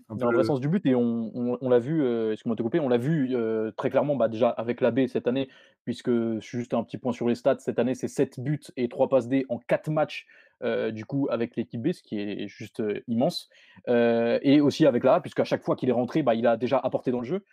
Dans 0.08 0.30
le 0.30 0.42
sens 0.42 0.60
du 0.60 0.68
but, 0.68 0.86
et 0.86 0.94
on, 0.94 1.68
l'a 1.68 1.78
vu, 1.78 2.02
euh, 2.02 2.32
excuse-moi 2.32 2.54
de 2.54 2.58
te 2.58 2.62
couper, 2.62 2.80
on 2.80 2.88
l'a 2.88 2.96
vu 2.96 3.28
euh, 3.34 3.70
très 3.72 3.90
clairement 3.90 4.16
bah, 4.16 4.28
déjà 4.28 4.48
avec 4.48 4.80
la 4.80 4.90
B 4.90 5.06
cette 5.06 5.26
année, 5.26 5.50
puisque 5.84 6.10
juste 6.40 6.72
un 6.72 6.82
petit 6.82 6.96
point 6.96 7.12
sur 7.12 7.28
les 7.28 7.34
stats, 7.34 7.58
cette 7.58 7.78
année 7.78 7.94
c'est 7.94 8.08
7 8.08 8.40
buts 8.40 8.60
et 8.78 8.88
3 8.88 9.10
passes 9.10 9.28
D 9.28 9.44
en 9.50 9.58
4 9.58 9.90
matchs 9.90 10.26
euh, 10.62 10.90
du 10.90 11.04
coup 11.04 11.28
avec 11.30 11.56
l'équipe 11.56 11.80
B, 11.80 11.92
ce 11.92 12.02
qui 12.02 12.18
est 12.18 12.48
juste 12.48 12.82
immense. 13.06 13.48
et 13.86 14.60
aussi 14.60 14.86
avec 14.86 15.04
la 15.04 15.14
A, 15.14 15.20
puisqu'à 15.20 15.44
chaque 15.44 15.62
fois 15.62 15.76
qu'il 15.76 15.88
est 15.88 15.92
rentré, 15.92 16.22
bah, 16.22 16.34
il 16.34 16.46
a 16.46 16.56
déjà 16.56 16.78
apporté 16.78 17.10
dans 17.10 17.20
le 17.20 17.26
jeu. 17.26 17.44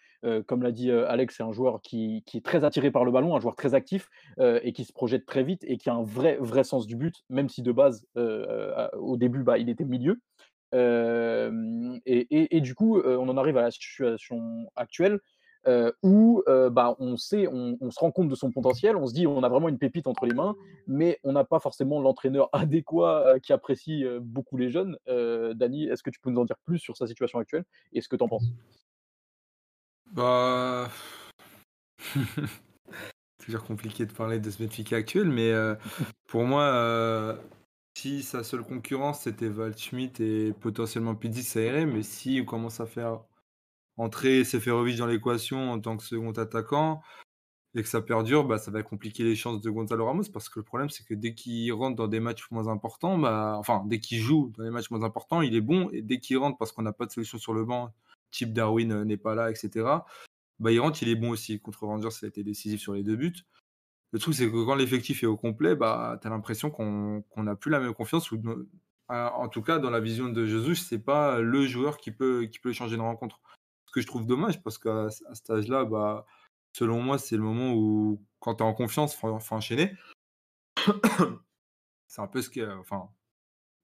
comme 0.48 0.63
l'a 0.63 0.72
dit 0.72 0.92
Alex, 0.92 1.38
c'est 1.38 1.44
un 1.44 1.52
joueur 1.52 1.81
qui, 1.81 2.24
qui, 2.25 2.38
est 2.38 2.46
très 2.46 2.63
attiré 2.63 2.92
par 2.92 3.06
le 3.06 3.12
ballon, 3.12 3.36
un 3.36 3.40
joueur 3.40 3.56
très 3.56 3.74
actif 3.74 4.10
et 4.40 4.74
qui 4.74 4.86
se 4.86 4.94
projette 4.94 5.25
très 5.25 5.44
vite 5.44 5.63
et 5.68 5.78
qui 5.78 5.90
a 5.90 5.94
un 5.94 6.04
vrai, 6.04 6.38
vrai 6.40 6.63
sens 6.63 6.88
du 6.88 6.96
but, 6.96 7.24
même 7.30 7.50
si 7.50 7.62
de 7.62 7.72
base, 7.72 8.06
au 8.16 9.18
début, 9.18 9.44
bah, 9.44 9.58
il 9.58 9.69
était 9.69 9.86
milieu. 9.86 10.19
Et, 10.74 12.58
et, 12.58 12.62
du 12.62 12.75
coup, 12.75 13.01
on 13.01 13.30
en 13.30 13.38
arrive 13.38 13.58
à 13.58 13.62
la 13.62 13.72
situation 13.72 14.69
actuelle 14.75 15.19
où 16.03 16.44
bah, 16.45 16.95
on 17.00 17.17
sait, 17.17 17.47
on, 17.47 17.91
se 17.91 18.00
rend 18.00 18.12
compte 18.12 18.29
de 18.29 18.35
son 18.35 18.51
potentiel, 18.51 18.95
on 18.95 19.07
se 19.07 19.13
dit 19.13 19.27
on 19.27 19.44
a 19.44 19.50
vraiment 19.50 19.69
une 19.69 19.77
pépite 19.77 20.07
entre 20.07 20.25
les 20.25 20.33
mains, 20.33 20.56
mais 20.88 21.19
on 21.23 21.33
n'a 21.33 21.44
pas 21.44 21.59
forcément 21.59 22.00
l'entraîneur 22.01 22.50
adéquat 22.53 23.39
qui 23.41 23.53
apprécie 23.53 24.06
beaucoup 24.21 24.57
les 24.57 24.69
jeunes. 24.69 24.97
Dani, 25.07 25.85
est-ce 25.85 26.03
que 26.03 26.09
tu 26.09 26.19
peux 26.19 26.29
nous 26.29 26.41
en 26.41 26.45
dire 26.45 26.57
plus 26.65 26.79
sur 26.79 26.97
sa 26.97 27.07
situation 27.07 27.39
actuelle 27.39 27.65
et 27.94 28.01
ce 28.01 28.09
que 28.09 28.15
tu 28.15 28.23
en 28.23 28.27
penses? 28.27 28.47
Bah. 30.12 30.89
toujours 33.39 33.63
compliqué 33.63 34.05
de 34.05 34.12
parler 34.12 34.39
de 34.39 34.50
ce 34.50 34.62
Benfica 34.62 34.95
actuel, 34.95 35.29
mais 35.29 35.51
pour 36.27 36.43
moi, 36.43 37.38
si 37.98 38.24
sa 38.24 38.43
seule 38.43 38.63
concurrence 38.63 39.22
c'était 39.22 39.48
Waldschmidt 39.48 40.22
et 40.22 40.53
potentiellement 40.53 41.15
Pizzi, 41.15 41.43
ça 41.43 41.62
irait, 41.62 41.86
mais 41.86 42.03
si 42.03 42.39
on 42.41 42.45
commence 42.45 42.79
à 42.79 42.86
faire 42.86 43.22
entrer 43.98 44.44
Seferovic 44.44 44.98
dans 44.98 45.08
l'équation 45.08 45.72
en 45.72 45.80
tant 45.80 45.98
que 45.98 46.04
second 46.04 46.32
attaquant 46.32 47.02
et 47.75 47.84
que 47.84 47.90
ça 47.90 48.02
perdure, 48.02 48.46
bah, 48.46 48.58
ça 48.58 48.72
va 48.72 48.84
compliquer 48.84 49.24
les 49.24 49.36
chances 49.36 49.62
de 49.62 49.70
Gonzalo 49.70 50.06
Ramos 50.06 50.24
parce 50.34 50.50
que 50.50 50.60
le 50.60 50.64
problème 50.64 50.90
c'est 50.90 51.06
que 51.06 51.14
dès 51.14 51.34
qu'il 51.34 51.72
rentre 51.74 51.96
dans 51.96 52.08
des 52.08 52.20
matchs 52.20 52.50
moins 52.52 52.68
importants, 52.68 53.18
bah, 53.18 53.56
enfin 53.60 53.84
dès 53.88 54.00
qu'il 54.00 54.20
joue 54.20 54.52
dans 54.58 54.64
des 54.64 54.70
matchs 54.70 54.92
moins 54.92 55.04
importants, 55.04 55.42
il 55.42 55.56
est 55.56 55.62
bon 55.62 55.90
et 55.92 56.02
dès 56.02 56.20
qu'il 56.20 56.38
rentre 56.38 56.58
parce 56.58 56.72
qu'on 56.72 56.84
n'a 56.84 56.94
pas 56.94 57.06
de 57.06 57.12
solution 57.12 57.38
sur 57.38 57.54
le 57.54 57.66
banc, 57.66 57.94
type 58.32 58.54
Darwin 58.54 58.92
euh, 58.92 59.06
n'est 59.06 59.18
pas 59.18 59.36
là, 59.36 59.50
etc. 59.50 59.86
Bah, 60.60 60.72
il 60.72 60.80
rentre, 60.80 61.02
il 61.04 61.10
est 61.10 61.16
bon 61.16 61.32
aussi. 61.32 61.60
Contre 61.60 61.86
Rangers, 61.86 62.12
ça 62.12 62.25
a 62.25 62.30
été 62.30 62.44
décisif 62.44 62.80
sur 62.80 62.94
les 62.94 63.04
deux 63.04 63.16
buts. 63.16 63.36
Le 64.12 64.20
truc, 64.20 64.34
c'est 64.36 64.50
que 64.50 64.66
quand 64.66 64.75
l'effectif 64.75 65.24
est 65.24 65.28
au 65.28 65.38
complet, 65.38 65.75
bah, 65.75 66.18
tu 66.22 66.28
as 66.28 66.30
l'impression 66.30 66.72
qu'on 66.72 67.24
n'a 67.38 67.56
plus 67.56 67.72
la 67.72 67.80
même 67.80 67.94
confiance. 67.94 68.32
Ou, 68.32 68.42
en 69.10 69.50
tout 69.50 69.62
cas, 69.62 69.80
dans 69.80 69.90
la 69.90 70.00
vision 70.00 70.30
de 70.30 70.46
Jesus, 70.46 70.75
c'est 70.75 71.00
pas 71.00 71.40
le 71.42 71.66
joueur 71.66 71.98
qui 71.98 72.12
peut, 72.12 72.46
qui 72.46 72.74
changer 72.74 72.96
une 72.96 73.02
rencontre. 73.02 73.42
Que 73.96 74.02
je 74.02 74.08
trouve 74.08 74.25
dommage, 74.25 74.62
parce 74.62 74.78
qu'à 74.78 75.10
cet 75.10 75.50
âge-là, 75.50 75.86
bah, 75.86 76.25
selon 76.74 77.02
moi, 77.02 77.18
c'est 77.18 77.38
le 77.38 77.44
moment 77.44 77.74
où, 77.74 78.22
quand 78.42 78.56
tu 78.56 78.64
es 78.64 78.66
en 78.66 78.74
confiance, 78.74 79.16
il 79.16 79.18
faut, 79.18 79.56
enchaîner. 79.56 79.94
c'est 82.08 82.22
un 82.22 82.28
peu 82.28 82.42
ce 82.42 82.50
qui 82.50 82.62
enfin, 82.66 83.10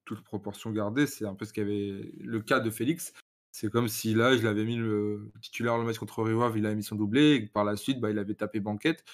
toute 0.04 0.22
proportion 0.22 0.72
gardée, 0.72 1.08
c'est 1.08 1.26
un 1.26 1.34
peu 1.34 1.46
ce 1.46 1.54
qu'il 1.54 1.64
y 1.64 1.66
avait 1.66 2.12
le 2.20 2.42
cas 2.42 2.60
de 2.60 2.70
Félix. 2.70 3.14
C'est 3.54 3.72
comme 3.72 3.88
si 3.88 4.14
là, 4.14 4.36
je 4.36 4.44
l'avais 4.44 4.66
mis 4.66 4.76
le 4.76 5.32
titulaire 5.42 5.78
le 5.78 5.86
match 5.86 5.98
contre 5.98 6.24
Riwav, 6.24 6.58
il 6.58 6.66
a 6.66 6.76
mis 6.76 6.84
son 6.84 6.98
doublé, 6.98 7.36
et 7.36 7.48
par 7.48 7.64
la 7.64 7.78
suite, 7.78 8.02
bah, 8.02 8.12
il 8.12 8.20
avait 8.20 8.36
tapé 8.36 8.60
banquette 8.60 9.06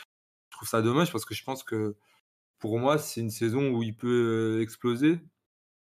trouve 0.58 0.68
ça 0.68 0.82
dommage 0.82 1.12
parce 1.12 1.26
que 1.26 1.34
je 1.34 1.44
pense 1.44 1.64
que 1.64 1.96
pour 2.60 2.80
moi, 2.80 2.98
c'est 2.98 3.22
une 3.22 3.30
saison 3.30 3.70
où 3.70 3.84
il 3.84 3.96
peut 3.96 4.60
exploser. 4.62 5.20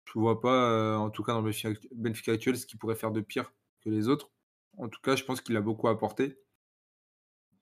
Je 0.07 0.19
vois 0.19 0.41
pas, 0.41 0.99
en 0.99 1.11
tout 1.11 1.23
cas 1.23 1.33
dans 1.33 1.41
le 1.41 1.53
Benfica 1.93 2.33
actuel, 2.33 2.57
ce 2.59 2.67
qu'il 2.67 2.79
pourrait 2.79 2.97
faire 2.97 3.13
de 3.13 3.21
pire 3.21 3.53
que 3.83 3.91
les 3.91 4.09
autres. 4.09 4.31
En 4.79 4.89
tout 4.89 5.01
cas, 5.01 5.17
je 5.17 5.25
pense 5.25 5.41
qu'il 5.41 5.57
a 5.57 5.61
beaucoup 5.61 5.89
apporté 5.89 6.39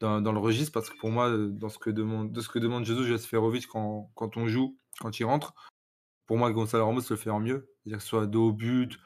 dans, 0.00 0.32
le 0.32 0.38
registre 0.38 0.72
parce 0.72 0.90
que 0.90 0.98
pour 0.98 1.10
moi, 1.10 1.30
dans 1.36 1.68
ce 1.68 1.78
que 1.78 1.90
demande, 1.90 2.32
de 2.32 2.40
ce 2.40 2.48
que 2.48 2.58
demande 2.58 2.84
Jesus 2.84 3.28
quand, 3.68 4.10
quand 4.14 4.36
on 4.36 4.48
joue, 4.48 4.76
quand 4.98 5.18
il 5.20 5.24
rentre, 5.24 5.54
pour 6.26 6.38
moi, 6.38 6.50
Gonzalo 6.50 6.86
Ramos 6.86 7.02
le 7.08 7.16
fait 7.16 7.30
en 7.30 7.40
mieux. 7.40 7.72
C'est-à-dire 7.82 7.98
que 7.98 8.02
ce 8.02 8.08
soit 8.08 8.26
dos 8.26 8.48
au 8.48 8.52
but, 8.52 8.98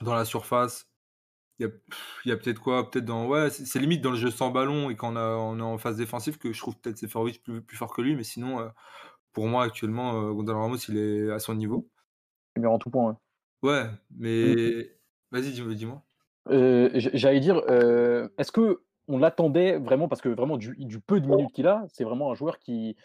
dans 0.00 0.14
la 0.14 0.24
surface, 0.24 0.88
il 1.58 1.70
y 2.24 2.32
a, 2.32 2.36
peut-être 2.36 2.58
quoi 2.58 2.90
Peut-être 2.90 3.04
dans. 3.04 3.26
Ouais, 3.28 3.50
c'est 3.50 3.78
limite 3.78 4.00
dans 4.00 4.10
le 4.10 4.16
jeu 4.16 4.30
sans 4.30 4.50
ballon 4.50 4.90
et 4.90 4.96
quand 4.96 5.14
on, 5.16 5.58
est 5.58 5.62
en 5.62 5.78
phase 5.78 5.96
défensive 5.96 6.38
que 6.38 6.52
je 6.52 6.58
trouve 6.58 6.76
peut-être 6.76 6.98
Seferovic 6.98 7.42
plus, 7.42 7.62
plus 7.62 7.76
fort 7.76 7.94
que 7.94 8.02
lui, 8.02 8.16
mais 8.16 8.24
sinon, 8.24 8.60
euh, 8.60 8.68
pour 9.32 9.46
moi, 9.46 9.64
actuellement, 9.64 10.20
euh, 10.20 10.32
Gonzalo 10.32 10.60
Ramos, 10.60 10.76
il 10.88 10.96
est 10.96 11.30
à 11.30 11.38
son 11.38 11.54
niveau. 11.54 11.88
Il 12.56 12.64
est 12.64 12.66
en 12.66 12.78
tout 12.78 12.90
point. 12.90 13.16
Ouais, 13.62 13.70
ouais 13.70 13.90
mais. 14.16 14.96
Vas-y, 15.30 15.52
dis-moi. 15.52 16.02
Euh, 16.50 16.90
j'allais 16.94 17.40
dire, 17.40 17.62
est-ce 18.38 18.52
que 18.52 18.82
on 19.08 19.18
l'attendait 19.18 19.78
vraiment 19.78 20.06
parce 20.06 20.20
que 20.20 20.28
vraiment 20.28 20.56
du 20.56 20.76
du 20.78 21.00
peu 21.00 21.20
de 21.20 21.26
minutes 21.26 21.52
qu'il 21.52 21.66
a, 21.66 21.84
c'est 21.88 22.04
vraiment 22.04 22.30
un 22.30 22.34
joueur 22.34 22.58
qui, 22.60 22.96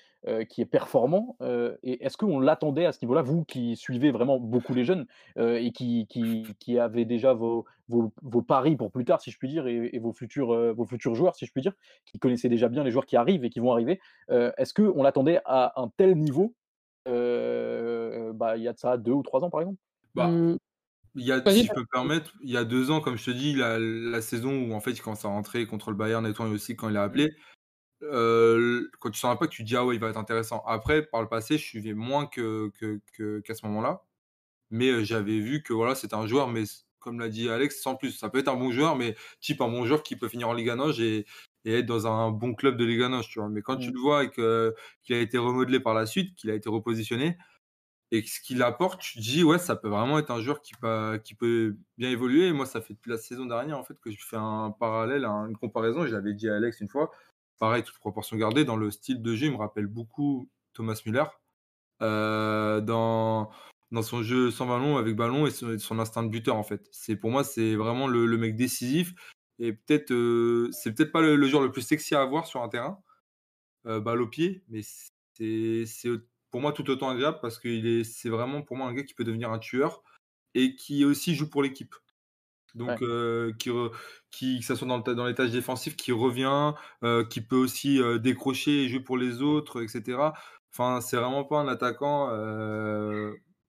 qui 0.49 0.61
est 0.61 0.65
performant, 0.65 1.37
et 1.83 2.05
est-ce 2.05 2.17
qu'on 2.17 2.39
l'attendait 2.39 2.85
à 2.85 2.91
ce 2.91 2.99
niveau-là? 3.03 3.23
Vous 3.23 3.43
qui 3.45 3.75
suivez 3.75 4.11
vraiment 4.11 4.39
beaucoup 4.39 4.73
les 4.75 4.85
jeunes, 4.85 5.07
et 5.37 5.71
qui 5.71 6.05
qui 6.07 6.55
qui 6.59 6.77
avez 6.79 7.05
déjà 7.05 7.33
vos 7.33 7.65
vos 7.89 8.13
vos 8.21 8.41
paris 8.43 8.75
pour 8.75 8.91
plus 8.91 9.05
tard, 9.05 9.21
si 9.21 9.31
je 9.31 9.37
puis 9.39 9.49
dire 9.49 9.65
et 9.67 9.89
et 9.91 9.99
vos 9.99 10.13
futurs, 10.13 10.73
vos 10.75 10.85
futurs 10.85 11.15
joueurs, 11.15 11.35
si 11.35 11.45
je 11.47 11.51
puis 11.51 11.61
dire, 11.63 11.73
qui 12.05 12.19
connaissaient 12.19 12.49
déjà 12.49 12.69
bien 12.69 12.83
les 12.83 12.91
joueurs 12.91 13.05
qui 13.07 13.17
arrivent 13.17 13.43
et 13.43 13.49
qui 13.49 13.59
vont 13.59 13.71
arriver, 13.71 13.99
est-ce 14.29 14.73
qu'on 14.73 15.01
l'attendait 15.01 15.41
à 15.45 15.73
un 15.81 15.89
tel 15.97 16.15
niveau, 16.15 16.53
bah, 17.05 18.57
il 18.57 18.63
y 18.63 18.67
a 18.67 18.73
de 18.73 18.77
ça 18.77 18.97
2 18.97 19.11
ou 19.13 19.23
3 19.23 19.43
ans, 19.43 19.49
par 19.49 19.61
exemple? 19.61 19.79
Bah, 20.15 20.37
Mmh, 20.39 20.57
il 21.17 21.25
y 21.25 21.31
a 21.31 21.45
si 21.47 21.65
je 21.65 21.71
peux 21.73 21.81
me 21.81 21.85
permettre, 21.91 22.33
il 22.41 22.49
y 22.51 22.57
a 22.57 22.63
2 22.65 22.91
ans, 22.91 23.01
comme 23.01 23.17
je 23.17 23.25
te 23.25 23.31
dis, 23.31 23.55
la 23.55 23.79
la 23.79 24.21
saison 24.21 24.61
où 24.69 24.73
en 24.73 24.79
fait 24.81 24.91
il 24.91 25.01
commence 25.01 25.25
à 25.25 25.29
rentrer 25.29 25.65
contre 25.67 25.91
le 25.91 25.97
Bayern 25.97 26.25
et 26.27 26.39
aussi 26.41 26.75
quand 26.75 26.89
il 26.89 26.97
Mmh. 27.03 27.03
appelé, 27.03 27.31
heu, 28.03 28.91
quand 29.01 29.11
tu 29.11 29.19
sens 29.19 29.37
que 29.39 29.45
tu 29.47 29.63
te 29.63 29.67
dis: 29.69 29.75
«Ah 29.77 29.85
ouais, 29.85 29.95
il 29.95 30.01
va 30.01 30.09
être 30.09 30.17
intéressant». 30.17 30.63
Après, 30.67 31.03
par 31.07 31.21
le 31.23 31.29
passé, 31.29 31.57
je 31.57 31.63
suivais 31.65 31.93
moins 31.95 32.27
que 32.27 32.71
que 32.79 33.01
que 33.13 33.41
qu'à 33.41 33.55
ce 33.55 33.65
moment-là, 33.67 34.03
mais 34.71 34.89
heu, 34.91 35.03
j'avais 35.03 35.39
vu 35.39 35.63
que 35.63 35.73
voilà, 35.73 35.95
c'était 35.95 36.15
un 36.15 36.27
joueur, 36.27 36.49
mais 36.49 36.63
comme 36.99 37.19
l'a 37.19 37.29
dit 37.29 37.49
Alex, 37.49 37.81
sans 37.81 37.95
plus. 37.95 38.11
Ça 38.11 38.29
peut 38.29 38.39
être 38.39 38.49
un 38.49 38.55
bon 38.57 38.71
joueur, 38.71 38.95
mais 38.97 39.15
type 39.41 39.61
un 39.61 39.69
bon 39.69 39.85
joueur 39.85 40.03
qui 40.03 40.15
peut 40.17 40.29
finir 40.29 40.49
en 40.49 40.53
Liga 40.53 40.73
NOS 40.75 40.99
et 41.01 41.25
et 41.65 41.73
être 41.79 41.85
dans 41.87 42.07
un 42.07 42.31
bon 42.31 42.55
club 42.55 42.77
de 42.77 42.85
Liga 42.85 43.07
NOS, 43.07 43.23
tu 43.29 43.39
vois? 43.39 43.49
Mais 43.49 43.61
quand 43.61 43.77
tu 43.77 43.89
Mmh. 43.89 43.93
le 43.93 43.99
vois 44.01 44.23
et 44.25 44.29
que 44.31 44.75
qu'il 45.03 45.15
a 45.15 45.19
été 45.21 45.37
remodelé 45.37 45.79
par 45.81 45.93
la 45.93 46.05
suite, 46.05 46.35
qu'il 46.35 46.49
a 46.51 46.55
été 46.55 46.69
repositionné 46.69 47.37
et 48.11 48.23
ce 48.23 48.39
qu'il 48.41 48.61
apporte, 48.63 49.01
tu 49.01 49.15
te 49.15 49.19
dis: 49.21 49.43
«Ouais, 49.43 49.59
ça 49.59 49.75
peut 49.75 49.89
vraiment 49.89 50.19
être 50.19 50.31
un 50.31 50.41
joueur 50.41 50.61
qui 50.61 50.73
peut 51.35 51.77
bien 51.97 52.09
évoluer» 52.09 52.53
moi, 52.53 52.65
ça 52.65 52.81
fait 52.81 52.93
depuis 52.93 53.09
la 53.11 53.17
saison 53.17 53.45
dernière, 53.45 53.77
en 53.77 53.83
fait, 53.83 53.99
que 53.99 54.11
je 54.11 54.23
fais 54.25 54.37
un 54.37 54.71
parallèle, 54.71 55.25
un 55.25 55.47
une 55.49 55.57
comparaison 55.57 56.05
je 56.05 56.13
l'avais 56.13 56.33
dit 56.33 56.49
à 56.49 56.55
Alex 56.55 56.79
une 56.81 56.89
fois. 56.89 57.11
Pareil, 57.59 57.83
toute 57.83 57.97
proportion 57.99 58.37
gardée, 58.37 58.65
dans 58.65 58.77
le 58.77 58.91
style 58.91 59.21
de 59.21 59.35
jeu, 59.35 59.47
il 59.47 59.51
me 59.53 59.57
rappelle 59.57 59.87
beaucoup 59.87 60.49
Thomas 60.73 61.01
Müller, 61.05 61.25
heu, 62.03 62.81
dans 62.83 63.51
dans 63.91 64.03
son 64.03 64.23
jeu 64.23 64.51
sans 64.51 64.67
ballon, 64.67 64.97
avec 64.97 65.15
ballon 65.15 65.47
et 65.47 65.51
son 65.51 65.99
instinct 65.99 66.23
de 66.23 66.29
buteur, 66.29 66.55
en 66.57 66.63
fait. 66.63 66.87
C'est 66.91 67.15
pour 67.17 67.31
moi, 67.31 67.43
c'est 67.45 67.75
vraiment 67.75 68.07
le 68.07 68.37
mec 68.37 68.55
décisif 68.57 69.13
et 69.59 69.73
peut-être, 69.73 70.11
heu, 70.11 70.69
c'est 70.73 70.93
peut-être 70.95 71.11
pas 71.13 71.21
le 71.21 71.35
le 71.37 71.47
joueur 71.47 71.63
le 71.63 71.71
plus 71.71 71.81
sexy 71.83 72.15
à 72.15 72.25
voir 72.25 72.47
sur 72.47 72.61
un 72.63 72.69
terrain, 72.69 72.99
balle 73.85 74.21
au 74.21 74.27
pied, 74.27 74.63
mais 74.69 74.81
c'est 74.83 75.85
pour 76.57 76.61
moi 76.63 76.73
tout 76.73 76.89
autant 76.89 77.09
agréable 77.09 77.39
parce 77.41 77.59
est 77.65 78.03
c'est 78.03 78.29
vraiment 78.29 78.63
pour 78.63 78.77
moi 78.77 78.87
un 78.87 78.93
gars 78.93 79.03
qui 79.03 79.13
peut 79.13 79.23
devenir 79.23 79.51
un 79.51 79.59
tueur 79.59 80.03
et 80.55 80.75
qui 80.75 81.05
aussi 81.05 81.35
joue 81.35 81.49
pour 81.49 81.63
l'équipe. 81.63 81.95
Ouais. 82.87 82.97
Donc 82.97 83.01
heu, 83.03 83.53
qui 83.59 83.69
re 83.71 83.91
qui 84.31 84.59
que 84.59 84.65
ça 84.65 84.75
soit 84.75 84.87
dans 84.87 84.97
le 84.97 85.15
dans 85.15 85.25
les 85.27 85.35
tâches 85.35 85.51
défensives, 85.51 85.95
qui 85.95 86.11
revient, 86.13 86.73
heu, 87.03 87.25
qui 87.29 87.41
peut 87.41 87.57
aussi, 87.57 87.99
heu, 87.99 88.19
décrocher 88.19 88.83
et 88.85 88.89
jouer 88.89 89.01
pour 89.01 89.17
les 89.17 89.41
autres 89.41 89.83
et 89.83 89.87
cetera. 89.89 90.33
Enfin, 90.73 91.01
c'est 91.01 91.17
vraiment 91.17 91.45
pas 91.45 91.59
un 91.59 91.67
attaquant, 91.69 92.27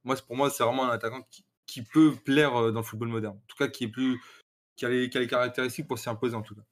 moi 0.04 0.16
pour 0.26 0.36
moi, 0.36 0.50
c'est 0.50 0.64
vraiment 0.64 0.84
un 0.86 0.90
attaquant 0.90 1.22
qui 1.30 1.44
qui 1.66 1.82
peut 1.84 2.14
plaire, 2.24 2.72
dans 2.72 2.80
le 2.80 2.84
football 2.86 3.08
moderne. 3.08 3.36
En 3.38 3.44
tout 3.48 3.56
cas, 3.58 3.68
qui 3.68 3.84
est 3.84 3.88
plus 3.88 4.20
qui 4.76 4.86
a 4.86 4.90
les 4.90 5.10
qui 5.10 5.18
a 5.18 5.22
les 5.22 5.28
caractéristiques 5.28 5.88
pour 5.88 5.98
s'y 6.00 6.10
imposer 6.10 6.36
en 6.36 6.42
tout 6.42 6.54
cas. 6.56 6.62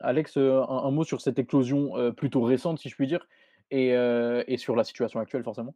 Alex, 0.00 0.36
un 0.38 0.62
un 0.66 0.90
mot 0.90 1.04
sur 1.04 1.20
cette 1.20 1.38
éclosion, 1.38 2.12
plutôt 2.14 2.42
récente, 2.42 2.78
si 2.78 2.88
je 2.88 2.94
puis 2.96 3.06
dire 3.06 3.26
et 3.74 3.92
heu 3.94 4.44
et 4.48 4.56
sur 4.58 4.76
la 4.76 4.84
situation 4.84 5.20
actuelle, 5.20 5.44
forcément? 5.44 5.74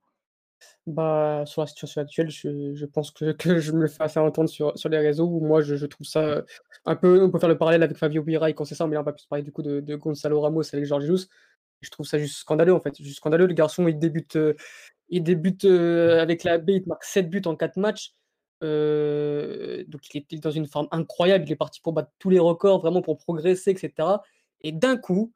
Bah, 0.86 1.44
sur 1.46 1.60
la 1.62 1.66
situation 1.66 2.00
actuelle, 2.02 2.30
je 2.30 2.74
je 2.74 2.86
pense 2.86 3.10
que 3.10 3.32
que 3.32 3.58
je 3.58 3.72
me 3.72 3.86
fais 3.86 4.02
assez 4.04 4.18
entendre 4.18 4.48
sur 4.48 4.76
sur 4.78 4.88
les 4.88 4.98
réseaux 4.98 5.26
où 5.26 5.40
moi 5.46 5.60
je 5.60 5.76
je 5.76 5.86
trouve 5.86 6.06
ça, 6.06 6.42
un 6.86 6.96
peu 6.96 7.22
on 7.22 7.30
peut 7.30 7.38
faire 7.38 7.48
le 7.48 7.58
parallèle 7.58 7.82
avec 7.82 7.96
Fabio 7.96 8.22
Vieira 8.22 8.50
et 8.50 8.54
Conceição, 8.54 8.88
mais 8.88 8.94
là 8.94 9.02
on 9.02 9.04
va 9.04 9.12
plus 9.12 9.26
parler 9.26 9.42
du 9.44 9.52
coup 9.52 9.62
de 9.62 9.80
de 9.80 9.96
Gonzalo 9.96 10.40
Ramos 10.40 10.62
avec 10.72 10.84
Jorge 10.86 11.04
Jesus. 11.04 11.28
Je 11.82 11.90
trouve 11.90 12.06
ça 12.06 12.18
juste 12.18 12.38
scandaleux 12.38 12.74
en 12.74 12.80
fait, 12.80 12.96
juste 13.02 13.18
scandaleux. 13.18 13.46
Le 13.46 13.54
garçon 13.54 13.86
il 13.88 13.98
débute, 13.98 14.36
heu, 14.36 14.56
il 15.10 15.22
débute, 15.24 15.64
heu, 15.66 16.20
avec 16.20 16.44
la 16.44 16.58
B, 16.58 16.70
il 16.70 16.84
marque 16.86 17.04
7 17.04 17.30
buts 17.30 17.42
en 17.46 17.56
4 17.56 17.76
matchs. 17.78 18.14
Donc 18.62 20.14
il 20.14 20.18
était 20.18 20.38
dans 20.38 20.50
une 20.50 20.66
forme 20.66 20.88
incroyable, 20.90 21.44
il 21.46 21.52
est 21.52 21.56
parti 21.56 21.80
pour 21.80 21.92
battre 21.92 22.10
tous 22.18 22.30
les 22.30 22.38
records, 22.38 22.80
vraiment 22.80 23.02
pour 23.02 23.18
progresser 23.18 23.72
et 23.72 23.76
cetera 23.76 24.22
et 24.62 24.72
d'un 24.72 24.96
coup, 24.96 25.32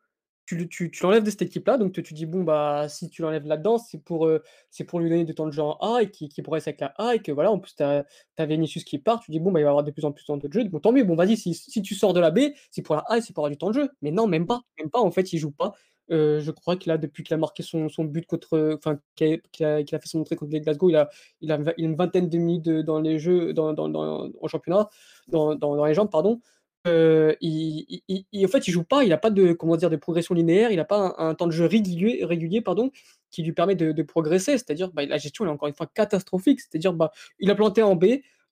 tu 0.53 0.57
le 0.57 0.69
tu 0.69 0.91
tu 0.91 1.03
l'enlèves 1.03 1.23
de 1.25 1.31
cette 1.31 1.43
équipe-là, 1.43 1.79
donc 1.79 1.93
toi 1.93 2.03
tu 2.03 2.15
dis: 2.15 2.27
«Bon 2.27 2.43
bah, 2.45 2.87
si 2.89 3.09
tu 3.11 3.23
l'enlèves 3.23 3.47
là-dedans, 3.47 3.79
c'est 3.79 3.99
pour, 4.03 4.29
c'est 4.71 4.85
pour 4.85 5.01
lui 5.01 5.09
donner 5.11 5.25
du 5.25 5.35
temps 5.35 5.47
de 5.47 5.53
jeu 5.53 5.63
en 5.63 5.77
A 5.81 6.03
et 6.03 6.11
qu'il 6.11 6.29
qu'il 6.29 6.45
progresse 6.45 6.67
avec 6.69 6.81
la 6.81 6.89
A 6.99 7.15
et 7.15 7.21
que 7.21 7.33
voilà, 7.33 7.51
en 7.53 7.59
plus 7.59 7.75
tu 7.75 7.83
as 7.83 8.05
tu 8.37 8.43
as 8.43 8.47
qui 8.85 8.99
part, 8.99 9.21
tu 9.21 9.31
dis: 9.31 9.41
«Bon 9.41 9.51
bah, 9.53 9.61
il 9.61 9.65
va 9.65 9.71
avoir 9.71 9.85
de 9.85 9.91
plus 9.91 10.05
en 10.05 10.13
plus 10.13 10.23
de 10.25 10.27
temps 10.27 10.37
de 10.37 10.53
jeu, 10.53 10.65
bon 10.65 10.81
tant 10.81 10.93
mieux, 10.93 11.05
bon 11.05 11.15
vas-y 11.17 11.37
si 11.37 11.55
si 11.55 11.83
tu 11.83 11.95
sors 11.95 12.13
de 12.13 12.21
la 12.21 12.31
B, 12.31 12.41
c'est 12.71 12.83
pour 12.83 12.95
la 12.97 13.03
A 13.09 13.19
et 13.19 13.21
c'est 13.23 13.33
pour 13.33 13.45
avoir 13.45 13.51
du 13.51 13.59
temps 13.59 13.69
de 13.71 13.75
jeu». 13.75 13.89
Mais 14.03 14.11
non, 14.11 14.27
même 14.27 14.47
pas, 14.47 14.63
même 14.79 14.91
pas 14.91 15.01
en 15.01 15.11
fait, 15.11 15.33
il 15.33 15.39
joue 15.39 15.51
pas. 15.53 15.73
Heu, 16.11 16.41
je 16.41 16.51
crois 16.51 16.77
qu'il 16.77 16.91
a 16.93 16.99
depuis 16.99 17.23
qu'il 17.23 17.35
a 17.35 17.37
marqué 17.39 17.63
son 17.63 17.89
son 17.89 18.05
but 18.05 18.27
contre, 18.27 18.75
enfin 18.77 18.99
qu'il 19.15 19.41
a 19.65 19.83
qu'il 19.83 19.95
a 19.97 19.99
fait 20.01 20.09
son 20.09 20.21
entrée 20.21 20.37
contre 20.37 20.53
les 20.53 20.61
Glasgow, 20.61 20.91
il 20.91 20.97
a 20.97 21.09
il 21.41 21.53
a 21.53 21.59
une 21.79 21.95
vingtaine 21.95 22.29
de 22.29 22.39
minutes 22.39 22.69
dans 22.69 23.01
les 23.01 23.19
jeux 23.19 23.53
dans 23.55 23.73
dans 23.73 23.89
dans 23.89 24.29
en 24.41 24.49
championnat, 24.49 24.89
dans 25.29 25.55
dans 25.55 25.85
les 25.87 25.95
jambes, 25.95 26.11
pardon. 26.11 26.41
Heu, 26.87 27.37
il 27.41 27.85
il 27.89 28.03
il 28.09 28.25
il 28.33 28.45
en 28.45 28.49
fait, 28.49 28.67
il 28.67 28.73
joue 28.73 28.83
pas, 28.85 29.05
il 29.05 29.13
a 29.13 29.19
pas 29.19 29.31
de 29.31 29.53
comment 29.53 29.77
dire? 29.77 29.89
De 29.91 29.97
progression 29.97 30.35
linéaire, 30.35 30.73
il 30.73 30.81
a 30.81 30.85
pas 30.85 31.15
un 31.19 31.29
un 31.31 31.35
temps 31.35 31.47
de 31.47 31.53
jeu 31.53 31.67
régulier 31.67 32.25
régulier 32.25 32.61
pardon, 32.61 32.91
qui 33.31 33.43
lui 33.45 33.53
permet 33.53 33.77
de 33.77 33.93
de 33.93 34.03
progresser. 34.03 34.53
C'est-à-dire, 34.59 34.91
bah, 34.93 35.07
la 35.07 35.19
gestion 35.19 35.45
elle 35.45 35.51
est 35.51 35.55
encore 35.55 35.69
une 35.69 35.75
fois 35.75 35.87
catastrophique. 35.87 36.61
C'est-à-dire, 36.61 36.93
bah, 36.93 37.13
il 37.39 37.51
a 37.51 37.55
planté 37.55 37.83
en 37.85 37.95
B, 37.95 38.05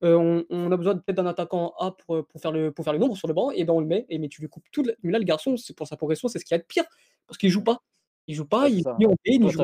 heu, 0.05 0.17
on 0.17 0.45
on 0.51 0.71
a 0.71 0.77
besoin 0.77 0.95
peut-être 0.97 1.17
d'un 1.17 1.27
attaquant 1.27 1.75
en 1.79 1.87
A 1.87 1.91
pour, 1.93 2.25
faire 2.41 2.53
le 2.53 2.71
pour 2.73 2.85
faire 2.85 2.93
le 2.95 3.01
nombre 3.01 3.17
sur 3.17 3.27
le 3.29 3.35
banc 3.35 3.51
et 3.51 3.65
ben, 3.65 3.73
on 3.75 3.81
le 3.81 3.87
met 3.87 4.07
et 4.09 4.19
mais 4.19 4.29
tu 4.29 4.41
lui 4.43 4.49
coupes 4.49 4.65
tout 4.71 4.83
le 4.85 4.95
mais 5.03 5.11
là, 5.13 5.19
le 5.19 5.25
garçon, 5.25 5.57
c'est 5.57 5.75
pour 5.77 5.89
sa 5.89 5.97
progression, 5.97 6.29
c'est 6.29 6.39
ce 6.39 6.45
qu'il 6.45 6.55
y 6.55 6.59
a 6.59 6.63
de 6.63 6.67
pire, 6.69 6.85
parce 7.27 7.37
qu'il 7.39 7.51
joue 7.51 7.65
pas. 7.65 7.83
Il 8.29 8.35
joue 8.37 8.47
pas, 8.47 8.69
c'est 8.71 8.85
il 8.99 9.05
est 9.05 9.07
en 9.09 9.13
B, 9.15 9.17
cet 9.43 9.51
joue 9.51 9.63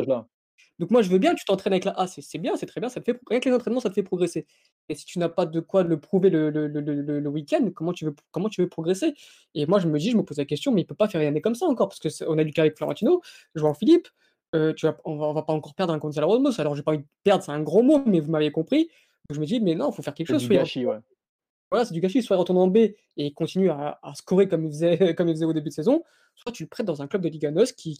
donc 0.80 0.90
moi, 0.90 1.02
je 1.02 1.10
veux 1.10 1.18
bien 1.18 1.34
que 1.34 1.38
tu 1.40 1.44
t'entraînes 1.46 1.72
avec 1.74 1.84
la 1.86 1.92
A, 1.98 2.06
c'est 2.08 2.38
bien, 2.38 2.56
c'est 2.56 2.66
très 2.66 2.80
bien, 2.80 2.88
ça 2.90 3.00
te 3.00 3.04
fait 3.12 3.18
que 3.40 3.48
les 3.48 3.54
entraînements, 3.54 3.80
ça 3.80 3.90
te 3.90 3.94
fait 3.94 4.02
progresser. 4.02 4.46
Et 4.88 4.94
si 4.94 5.04
tu 5.04 5.18
n'as 5.18 5.28
pas 5.28 5.46
de 5.46 5.60
quoi 5.60 5.82
le 5.82 5.98
prouver 6.00 6.30
le 6.30 6.50
le 6.50 6.68
le 6.68 6.80
le 7.20 7.28
week-end, 7.28 7.70
comment 7.74 7.92
tu 7.92 8.04
veux 8.04 8.14
comment 8.32 8.48
tu 8.48 8.60
veux 8.62 8.68
progresser? 8.68 9.14
Et 9.54 9.66
moi, 9.66 9.78
je 9.80 9.88
me 9.88 9.98
dis 9.98 10.10
je 10.10 10.16
me 10.16 10.22
pose 10.24 10.38
la 10.38 10.44
question, 10.44 10.72
mais 10.72 10.82
il 10.82 10.86
peut 10.86 10.94
pas 10.94 11.08
faire 11.08 11.20
une 11.20 11.26
année 11.28 11.40
comme 11.40 11.54
ça 11.54 11.66
encore 11.66 11.88
parce 11.88 11.98
que 12.00 12.08
c'est 12.08 12.24
on 12.28 12.38
a 12.38 12.44
du 12.44 12.52
cas 12.52 12.62
avec 12.62 12.76
Florentino, 12.76 13.20
João-Philippe, 13.54 14.08
heu, 14.54 14.74
tu 14.74 14.86
vas 14.86 14.96
on 15.04 15.16
va 15.16 15.26
on 15.26 15.32
va 15.32 15.42
pas 15.42 15.52
encore 15.52 15.74
perdre 15.74 15.92
un 15.94 15.98
Gonzalo 15.98 16.28
Ramos. 16.28 16.60
Alors 16.60 16.74
j'ai 16.76 16.82
pas 16.82 16.92
envie 16.92 17.00
de 17.00 17.06
perdre, 17.24 17.42
c'est 17.44 17.52
un 17.52 17.62
gros 17.62 17.82
mot, 17.82 18.02
mais 18.06 18.20
vous 18.20 18.30
m'avez 18.30 18.50
compris. 18.52 18.84
Donc 19.28 19.34
je 19.36 19.40
me 19.40 19.46
dis: 19.46 19.60
«Mais 19.60 19.74
non, 19.74 19.90
il 19.90 19.94
faut 19.94 20.02
faire 20.02 20.14
quelque 20.14 20.28
chose, 20.28 20.42
du 20.42 20.50
gâchis, 20.50 20.86
ouais. 20.86 20.98
Voilà, 21.70 21.84
c'est 21.84 21.94
du 21.94 22.00
gâchis, 22.00 22.22
soit 22.22 22.36
il 22.36 22.38
retourne 22.38 22.58
en 22.58 22.68
B 22.68 22.78
et 23.16 23.32
continue 23.32 23.70
à 23.70 23.98
scorer 24.14 24.48
comme 24.48 24.64
il 24.66 24.70
faisait 24.72 25.44
au 25.44 25.52
début 25.52 25.70
de 25.70 25.74
saison, 25.74 26.02
soit 26.36 26.52
tu 26.52 26.62
le 26.62 26.68
prêtes 26.68 26.86
dans 26.86 27.02
un 27.02 27.06
club 27.06 27.22
de 27.22 27.28
Liga 27.28 27.50
NOS 27.50 27.72
qui 27.72 27.98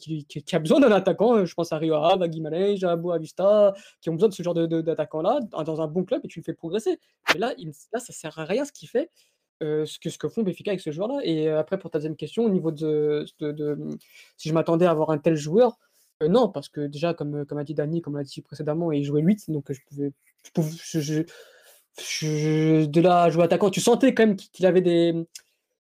a 0.53 0.59
besoin 0.59 0.81
d'un 0.81 0.93
attaquant, 0.93 1.37
heu, 1.37 1.47
je 1.47 1.55
pense 1.55 1.73
à 1.73 1.79
Rio 1.79 1.95
Ave, 1.95 2.23
à 2.23 2.29
Guimarães, 2.29 2.85
à 2.85 2.97
Boavista, 2.97 3.75
qui 4.01 4.11
ont 4.11 4.13
besoin 4.13 4.29
de 4.29 4.35
ce 4.35 4.43
genre 4.43 4.55
d'attaquant-là, 4.55 5.41
dans 5.65 5.81
un 5.81 5.87
bon 5.89 6.05
club 6.05 6.21
et 6.25 6.29
tu 6.29 6.41
le 6.41 6.45
fais 6.45 6.55
progresser. 6.55 7.01
Mais 7.33 7.41
là, 7.41 7.55
il 7.59 7.73
là, 7.93 7.99
ça 7.99 8.13
sert 8.13 8.39
à 8.39 8.45
rien 8.45 8.65
ce 8.65 8.73
qu'il 8.73 8.89
fait, 8.89 9.11
heu, 9.63 9.87
ce 9.87 9.99
que 9.99 10.29
font 10.29 10.43
Benfica 10.43 10.71
avec 10.71 10.81
ce 10.81 10.91
joueur-là. 10.91 11.21
Et 11.25 11.49
heu, 11.49 11.57
après 11.57 11.79
pour 11.79 11.91
ta 11.91 11.99
2 11.99 12.15
question, 12.15 12.45
au 12.45 12.51
niveau 12.51 12.71
de 12.71 13.25
si 14.37 14.49
je 14.49 14.55
m'attendais 14.55 14.87
à 14.87 14.91
avoir 14.91 15.11
un 15.11 15.19
tel 15.19 15.35
joueur, 15.35 15.79
non, 16.27 16.49
parce 16.49 16.69
que 16.69 16.87
déjà 16.87 17.15
comme, 17.15 17.45
a 17.51 17.65
dit 17.65 17.75
Dani, 17.75 18.01
comme 18.01 18.17
l'a 18.17 18.23
dit 18.23 18.41
précédemment, 18.43 18.93
il 18.93 19.05
jouait 19.05 19.23
8 19.23 19.51
donc 19.51 19.71
je 19.71 19.81
pouvais 19.87 20.13
de 22.23 23.01
là 23.01 23.31
jouer 23.31 23.45
attaquant, 23.45 23.71
tu 23.71 23.81
sentais 23.81 24.15
quand 24.15 24.27
même 24.27 24.37
qu'il 24.37 24.67
avait 24.67 24.81
des, 24.83 25.15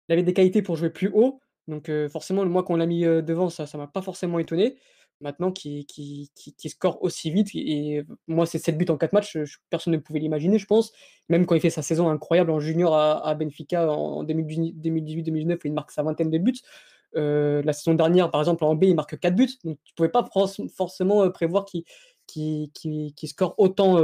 il 0.10 0.34
qualités 0.34 0.62
pour 0.62 0.76
jouer 0.78 0.90
plus 0.90 1.10
haut, 1.14 1.40
donc 1.68 1.90
heu, 1.90 2.10
forcément, 2.10 2.46
moi, 2.46 2.64
qu'on 2.64 2.76
l'a 2.78 2.86
mis, 2.88 3.06
heu, 3.06 3.22
devant, 3.22 3.50
ça 3.50 3.68
ça 3.68 3.78
m'a 3.78 3.88
pas 3.88 4.02
forcément 4.02 4.40
étonné. 4.40 4.78
Maintenant 5.22 5.52
qu'il 5.52 5.86
score 6.70 7.04
aussi 7.04 7.32
vite 7.32 7.50
et 7.56 8.04
moi, 8.28 8.46
c'est 8.46 8.60
7 8.60 8.78
buts 8.78 8.86
en 8.90 8.98
4 8.98 9.14
matchs, 9.14 9.38
personne 9.70 9.94
ne 9.94 10.00
pouvait 10.00 10.20
l'imaginer, 10.20 10.60
je 10.60 10.66
pense. 10.68 10.94
Même 11.30 11.46
quand 11.46 11.56
il 11.56 11.62
fait 11.62 11.70
sa 11.72 11.82
saison 11.82 12.10
incroyable 12.10 12.52
en 12.52 12.60
junior 12.62 12.96
à 12.98 13.36
Benfica 13.36 13.92
en 13.92 14.24
2018-2019 14.24 15.60
où 15.64 15.68
il 15.68 15.74
marque 15.74 15.92
sa 15.92 16.04
vingtaine 16.04 16.32
de 16.32 16.38
buts. 16.40 16.60
Heu, 17.16 17.62
la 17.66 17.74
saison 17.74 17.96
dernière, 17.96 18.32
par 18.32 18.42
exemple, 18.42 18.64
en 18.66 18.76
B, 18.76 18.86
il 18.86 18.96
marque 18.96 19.20
4 19.20 19.36
buts, 19.36 19.50
donc 19.66 19.78
tu 19.86 19.94
pouvais 19.96 20.10
pas 20.10 20.28
forcément, 20.78 21.30
prévoir 21.32 21.66
qu'il 21.66 21.84
qu'il 22.28 22.72
score 23.30 23.56
autant, 23.58 23.98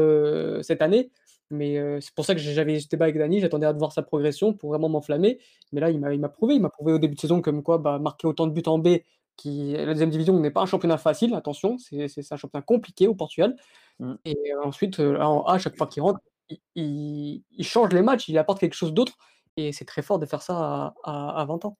cette 0.63 0.81
année. 0.81 1.11
Mais 1.51 2.01
c'est 2.01 2.13
pour 2.13 2.25
ça 2.25 2.33
que 2.33 2.41
j'avais 2.41 2.79
ce 2.79 2.87
débat 2.87 3.05
avec 3.05 3.17
Dani, 3.17 3.39
j'attendais 3.39 3.67
à 3.67 3.73
de 3.73 3.77
voir 3.77 3.91
sa 3.91 4.01
progression 4.01 4.53
pour 4.53 4.69
vraiment 4.69 4.89
m'enflammer. 4.89 5.39
Mais 5.71 5.81
là, 5.81 5.91
il 5.91 5.99
m'a 5.99 6.29
prouvé, 6.29 6.55
il 6.55 6.61
m'a 6.61 6.69
prouvé 6.69 6.93
au 6.93 6.97
début 6.97 7.15
de 7.15 7.19
saison 7.19 7.41
comme 7.41 7.61
quoi, 7.63 7.77
bah, 7.77 7.99
marquer 7.99 8.27
autant 8.27 8.47
de 8.47 8.51
buts 8.51 8.63
en 8.65 8.79
B, 8.79 8.97
qui 9.37 9.73
la 9.73 9.85
deuxième 9.93 10.09
division 10.09 10.39
n'est 10.39 10.51
pas 10.51 10.61
un 10.61 10.65
championnat 10.65 10.97
facile, 10.97 11.33
attention, 11.35 11.77
c'est 11.77 12.07
un 12.31 12.37
championnat 12.37 12.63
compliqué 12.63 13.07
au 13.07 13.15
Portugal. 13.15 13.55
Mmh. 13.99 14.13
Et 14.25 14.37
ensuite, 14.63 14.99
en 14.99 15.43
A, 15.45 15.57
chaque 15.59 15.77
fois 15.77 15.87
qu'il 15.87 16.01
rentre, 16.03 16.19
il 16.49 16.59
il 16.75 17.43
il 17.51 17.65
change 17.65 17.91
les 17.93 18.01
matchs, 18.01 18.27
il 18.29 18.37
apporte 18.37 18.59
quelque 18.59 18.75
chose 18.75 18.93
d'autre 18.93 19.17
et 19.57 19.71
c'est 19.71 19.85
très 19.85 20.01
fort 20.01 20.19
de 20.19 20.25
faire 20.25 20.41
ça 20.41 20.55
à 20.57 20.93
à 21.03 21.41
à 21.41 21.45
20 21.45 21.65
ans. 21.65 21.77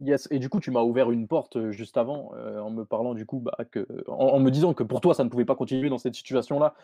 Yes 0.00 0.28
et 0.30 0.38
du 0.38 0.48
coup, 0.48 0.60
tu 0.60 0.70
m'as 0.70 0.82
ouvert 0.82 1.10
une 1.10 1.26
porte, 1.26 1.70
juste 1.72 1.96
avant, 1.96 2.32
en 2.36 2.70
me 2.70 2.84
parlant 2.84 3.14
du 3.14 3.26
coup, 3.26 3.40
bah, 3.40 3.56
en 4.06 4.38
me 4.38 4.50
disant 4.50 4.72
que 4.72 4.84
pour 4.84 5.00
toi, 5.00 5.12
ça 5.12 5.24
ne 5.24 5.28
pouvait 5.28 5.44
pas 5.44 5.56
continuer 5.56 5.88
dans 5.88 5.98
cette 5.98 6.14
situation-là, 6.14 6.74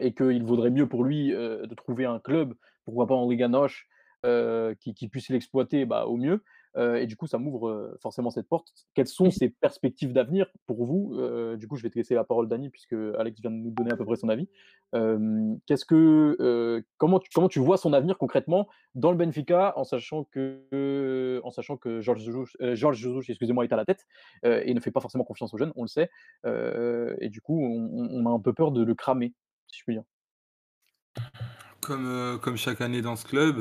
et 0.00 0.14
qu'il 0.14 0.44
vaudrait 0.44 0.70
mieux 0.70 0.88
pour 0.88 1.02
lui, 1.02 1.30
de 1.30 1.74
trouver 1.74 2.04
un 2.04 2.20
club, 2.20 2.54
pourquoi 2.84 3.06
pas 3.08 3.14
en 3.14 3.28
Liga 3.28 3.48
qui 4.78 4.94
qui 4.94 5.08
puisse 5.08 5.30
l'exploiter, 5.30 5.84
bah, 5.84 6.06
au 6.06 6.16
mieux. 6.16 6.44
Et 6.76 7.06
du 7.06 7.16
coup, 7.16 7.26
ça 7.26 7.38
m'ouvre, 7.38 7.96
forcément 8.00 8.30
cette 8.30 8.48
porte. 8.48 8.72
Quelles 8.94 9.06
sont 9.06 9.30
ses 9.30 9.48
perspectives 9.48 10.12
d'avenir 10.12 10.50
pour 10.66 10.84
vous? 10.84 11.16
Du 11.56 11.68
coup, 11.68 11.76
je 11.76 11.82
vais 11.82 11.90
te 11.90 11.96
laisser 11.96 12.14
la 12.14 12.24
parole 12.24 12.48
Dani, 12.48 12.68
puisque 12.68 12.96
Alex 13.16 13.40
vient 13.40 13.50
de 13.50 13.56
nous 13.56 13.70
donner 13.70 13.92
à 13.92 13.96
peu 13.96 14.04
près 14.04 14.16
son 14.16 14.28
avis. 14.28 14.48
Qu'est-ce 15.66 15.84
que, 15.84 16.84
comment 16.96 17.20
tu 17.20 17.30
comment 17.32 17.48
tu 17.48 17.60
vois 17.60 17.76
son 17.76 17.92
avenir 17.92 18.18
concrètement 18.18 18.68
dans 18.94 19.10
le 19.12 19.16
Benfica, 19.16 19.72
en 19.76 19.84
sachant 19.84 20.24
que 20.24 21.40
en 21.44 21.50
sachant 21.50 21.76
que 21.76 22.00
Georges 22.00 22.22
Jesus 22.22 23.24
excusez-moi, 23.28 23.64
est 23.64 23.72
à 23.72 23.76
la 23.76 23.84
tête, 23.84 24.04
et 24.42 24.74
ne 24.74 24.80
fait 24.80 24.90
pas 24.90 25.00
forcément 25.00 25.24
confiance 25.24 25.54
aux 25.54 25.58
jeunes, 25.58 25.72
on 25.76 25.82
le 25.82 25.88
sait. 25.88 26.10
Et 26.44 27.28
du 27.28 27.40
coup, 27.40 27.60
on 27.62 28.26
a 28.26 28.30
un 28.30 28.40
peu 28.40 28.52
peur 28.52 28.72
de 28.72 28.82
le 28.82 28.94
cramer, 28.94 29.32
si 29.68 29.78
je 29.78 29.84
puis 29.84 29.94
dire. 29.94 30.04
Comme, 31.84 32.06
heu, 32.06 32.38
comme 32.38 32.56
chaque 32.56 32.80
année 32.80 33.02
dans 33.02 33.14
ce 33.14 33.26
club, 33.26 33.58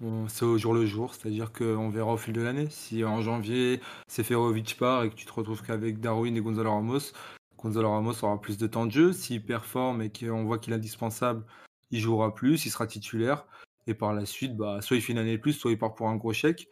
on 0.00 0.28
c'est 0.28 0.44
au 0.44 0.58
jour 0.58 0.72
le 0.72 0.86
jour, 0.86 1.12
c'est-à-dire 1.12 1.52
qu'on 1.52 1.90
verra 1.90 2.12
au 2.12 2.16
fil 2.16 2.32
de 2.32 2.40
l'année. 2.40 2.68
Si 2.70 3.02
en 3.02 3.20
janvier, 3.20 3.80
Seferovic 4.06 4.76
part 4.78 5.02
et 5.02 5.10
que 5.10 5.16
tu 5.16 5.26
te 5.26 5.32
retrouves 5.32 5.60
qu'avec 5.62 5.98
Darwin 5.98 6.36
et 6.36 6.40
Gonzalo 6.40 6.70
Ramos, 6.70 7.12
Gonzalo 7.58 7.90
Ramos 7.90 8.22
aura 8.22 8.40
plus 8.40 8.58
de 8.58 8.68
temps 8.68 8.86
de 8.86 8.92
jeu. 8.92 9.12
S'il 9.12 9.44
performe 9.44 10.02
et 10.02 10.12
qu'on 10.12 10.44
voit 10.44 10.58
qu'il 10.58 10.72
est 10.72 10.76
indispensable, 10.76 11.44
il 11.90 11.98
jouera 11.98 12.32
plus, 12.32 12.64
il 12.64 12.70
sera 12.70 12.86
titulaire 12.86 13.44
et 13.88 13.94
par 13.94 14.14
la 14.14 14.24
suite, 14.24 14.56
bah, 14.56 14.80
soit 14.80 14.96
il 14.96 15.02
fait 15.02 15.12
une 15.12 15.18
année 15.18 15.36
de 15.36 15.42
plus, 15.42 15.54
soit 15.54 15.72
il 15.72 15.78
part 15.78 15.96
pour 15.96 16.08
un 16.08 16.14
gros 16.16 16.32
chèque. 16.32 16.68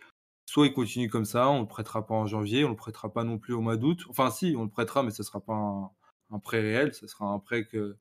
Soit 0.46 0.68
il 0.68 0.72
continue 0.72 1.10
comme 1.10 1.24
ça, 1.24 1.48
on 1.48 1.62
le 1.62 1.66
prêtera 1.66 2.06
pas 2.06 2.14
en 2.14 2.26
janvier, 2.26 2.64
on 2.64 2.70
le 2.70 2.76
prêtera 2.76 3.12
pas 3.12 3.24
non 3.24 3.38
plus 3.38 3.54
au 3.54 3.60
mois 3.60 3.76
d'août. 3.76 4.04
Enfin 4.08 4.30
si, 4.30 4.54
on 4.56 4.62
le 4.62 4.70
prêtera, 4.70 5.02
mais 5.02 5.10
ce 5.10 5.24
sera 5.24 5.40
pas 5.40 5.54
un 5.54 5.90
un 6.30 6.38
prêt 6.38 6.60
réel, 6.60 6.94
ce 6.94 7.06
sera 7.06 7.26
un 7.26 7.38
prêt 7.38 7.66
que 7.66 7.96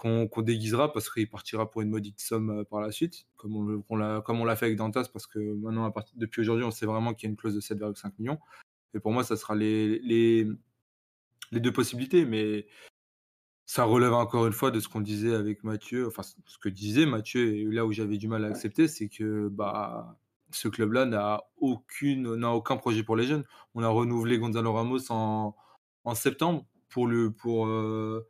qu'on 0.00 0.42
déguisera 0.42 0.92
parce 0.92 1.10
qu'il 1.10 1.28
partira 1.28 1.70
pour 1.70 1.82
une 1.82 1.90
maudite 1.90 2.20
somme 2.20 2.50
euh, 2.50 2.64
par 2.64 2.80
la 2.80 2.90
suite, 2.90 3.26
comme 3.36 3.84
on, 3.88 3.96
l'a 3.96 4.22
comme 4.22 4.40
on 4.40 4.44
l'a 4.44 4.56
fait 4.56 4.66
avec 4.66 4.78
Dantas, 4.78 5.08
parce 5.12 5.26
que 5.26 5.38
maintenant, 5.38 5.84
à 5.84 5.90
partir, 5.90 6.14
depuis 6.16 6.40
aujourd'hui, 6.40 6.64
on 6.64 6.70
sait 6.70 6.86
vraiment 6.86 7.12
qu'il 7.12 7.28
y 7.28 7.28
a 7.28 7.32
une 7.32 7.36
clause 7.36 7.54
de 7.54 7.60
7,5 7.60 8.12
millions. 8.18 8.38
Et 8.94 9.00
pour 9.00 9.12
moi, 9.12 9.24
ça 9.24 9.36
sera 9.36 9.54
les, 9.54 9.98
les, 10.00 10.46
les 11.52 11.60
deux 11.60 11.72
possibilités, 11.72 12.24
mais 12.24 12.66
ça 13.66 13.84
relève 13.84 14.14
encore 14.14 14.46
une 14.46 14.52
fois 14.52 14.70
de 14.70 14.80
ce 14.80 14.88
qu'on 14.88 15.02
disait 15.02 15.34
avec 15.34 15.62
Mathieu, 15.64 16.06
enfin 16.06 16.22
ce 16.22 16.58
que 16.58 16.68
disait 16.68 17.06
Mathieu, 17.06 17.54
et 17.54 17.64
là 17.66 17.84
où 17.86 17.92
j'avais 17.92 18.16
du 18.16 18.26
mal 18.26 18.44
à 18.44 18.48
accepter, 18.48 18.88
c'est 18.88 19.08
que 19.08 19.48
bah, 19.48 20.18
ce 20.50 20.68
club-là 20.68 21.04
n'a 21.04 21.42
aucune, 21.58 22.34
n'a 22.36 22.50
aucun 22.52 22.78
projet 22.78 23.02
pour 23.02 23.16
les 23.16 23.24
jeunes. 23.24 23.44
On 23.74 23.82
a 23.82 23.88
renouvelé 23.88 24.38
Gonzalo 24.38 24.72
Ramos 24.72 25.12
en, 25.12 25.54
en 26.04 26.14
septembre 26.14 26.66
pour 26.88 27.06
le 27.06 27.30
pour 27.30 27.66
euh, 27.66 28.26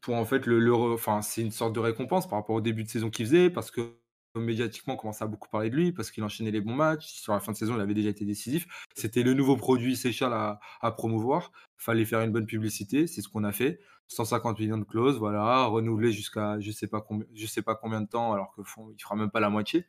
pour 0.00 0.14
en 0.16 0.24
fait 0.24 0.46
le, 0.46 0.74
enfin 0.74 1.22
c'est 1.22 1.42
une 1.42 1.50
sorte 1.50 1.74
de 1.74 1.80
récompense 1.80 2.28
par 2.28 2.38
rapport 2.38 2.56
au 2.56 2.60
début 2.60 2.84
de 2.84 2.88
saison 2.88 3.10
qu'il 3.10 3.26
faisait 3.26 3.50
parce 3.50 3.70
que 3.70 3.96
médiatiquement 4.36 4.94
on 4.94 4.96
commençait 4.96 5.24
à 5.24 5.26
beaucoup 5.26 5.48
parler 5.48 5.70
de 5.70 5.76
lui 5.76 5.92
parce 5.92 6.10
qu'il 6.10 6.22
enchaînait 6.22 6.52
les 6.52 6.60
bons 6.60 6.74
matchs 6.74 7.06
sur 7.06 7.32
la 7.32 7.40
fin 7.40 7.52
de 7.52 7.56
saison 7.56 7.74
il 7.74 7.80
avait 7.80 7.94
déjà 7.94 8.10
été 8.10 8.24
décisif. 8.24 8.66
C'était 8.94 9.22
le 9.22 9.34
nouveau 9.34 9.56
produit 9.56 9.96
Seychelles 9.96 10.32
à, 10.32 10.60
à 10.80 10.92
promouvoir. 10.92 11.52
Fallait 11.76 12.04
faire 12.04 12.20
une 12.22 12.32
bonne 12.32 12.46
publicité 12.46 13.06
c'est 13.06 13.22
ce 13.22 13.28
qu'on 13.28 13.44
a 13.44 13.52
fait. 13.52 13.80
150 14.08 14.58
millions 14.58 14.78
de 14.78 14.84
clauses 14.84 15.18
voilà 15.18 15.64
renouvelé 15.66 16.12
jusqu'à 16.12 16.58
je 16.60 16.70
sais 16.72 16.88
pas 16.88 17.00
combien 17.00 17.26
je 17.34 17.46
sais 17.46 17.62
pas 17.62 17.74
combien 17.76 18.00
de 18.00 18.08
temps 18.08 18.32
alors 18.32 18.52
que 18.54 18.62
fond, 18.62 18.90
il 18.96 19.02
fera 19.02 19.16
même 19.16 19.30
pas 19.30 19.40
la 19.40 19.50
moitié. 19.50 19.86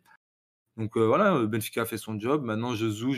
Donc 0.77 0.97
euh, 0.97 1.07
voilà 1.07 1.39
Benfica 1.45 1.83
a 1.83 1.85
fait 1.85 1.97
son 1.97 2.19
job. 2.19 2.43
Maintenant 2.43 2.73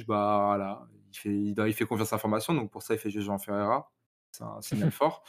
bah 0.08 0.88
il 1.14 1.18
fait 1.18 1.30
il, 1.30 1.56
il 1.68 1.74
fait 1.74 1.86
confiance 1.86 2.14
à 2.14 2.18
la 2.18 2.22
formation 2.22 2.54
donc 2.56 2.72
pour 2.72 2.84
ça 2.84 2.96
il 2.96 3.00
fait 3.00 3.12
Jean 3.12 3.40
Ferreira 3.40 3.93
c'est 4.34 4.44
un 4.44 4.62
signal 4.62 4.92
fort 4.92 5.24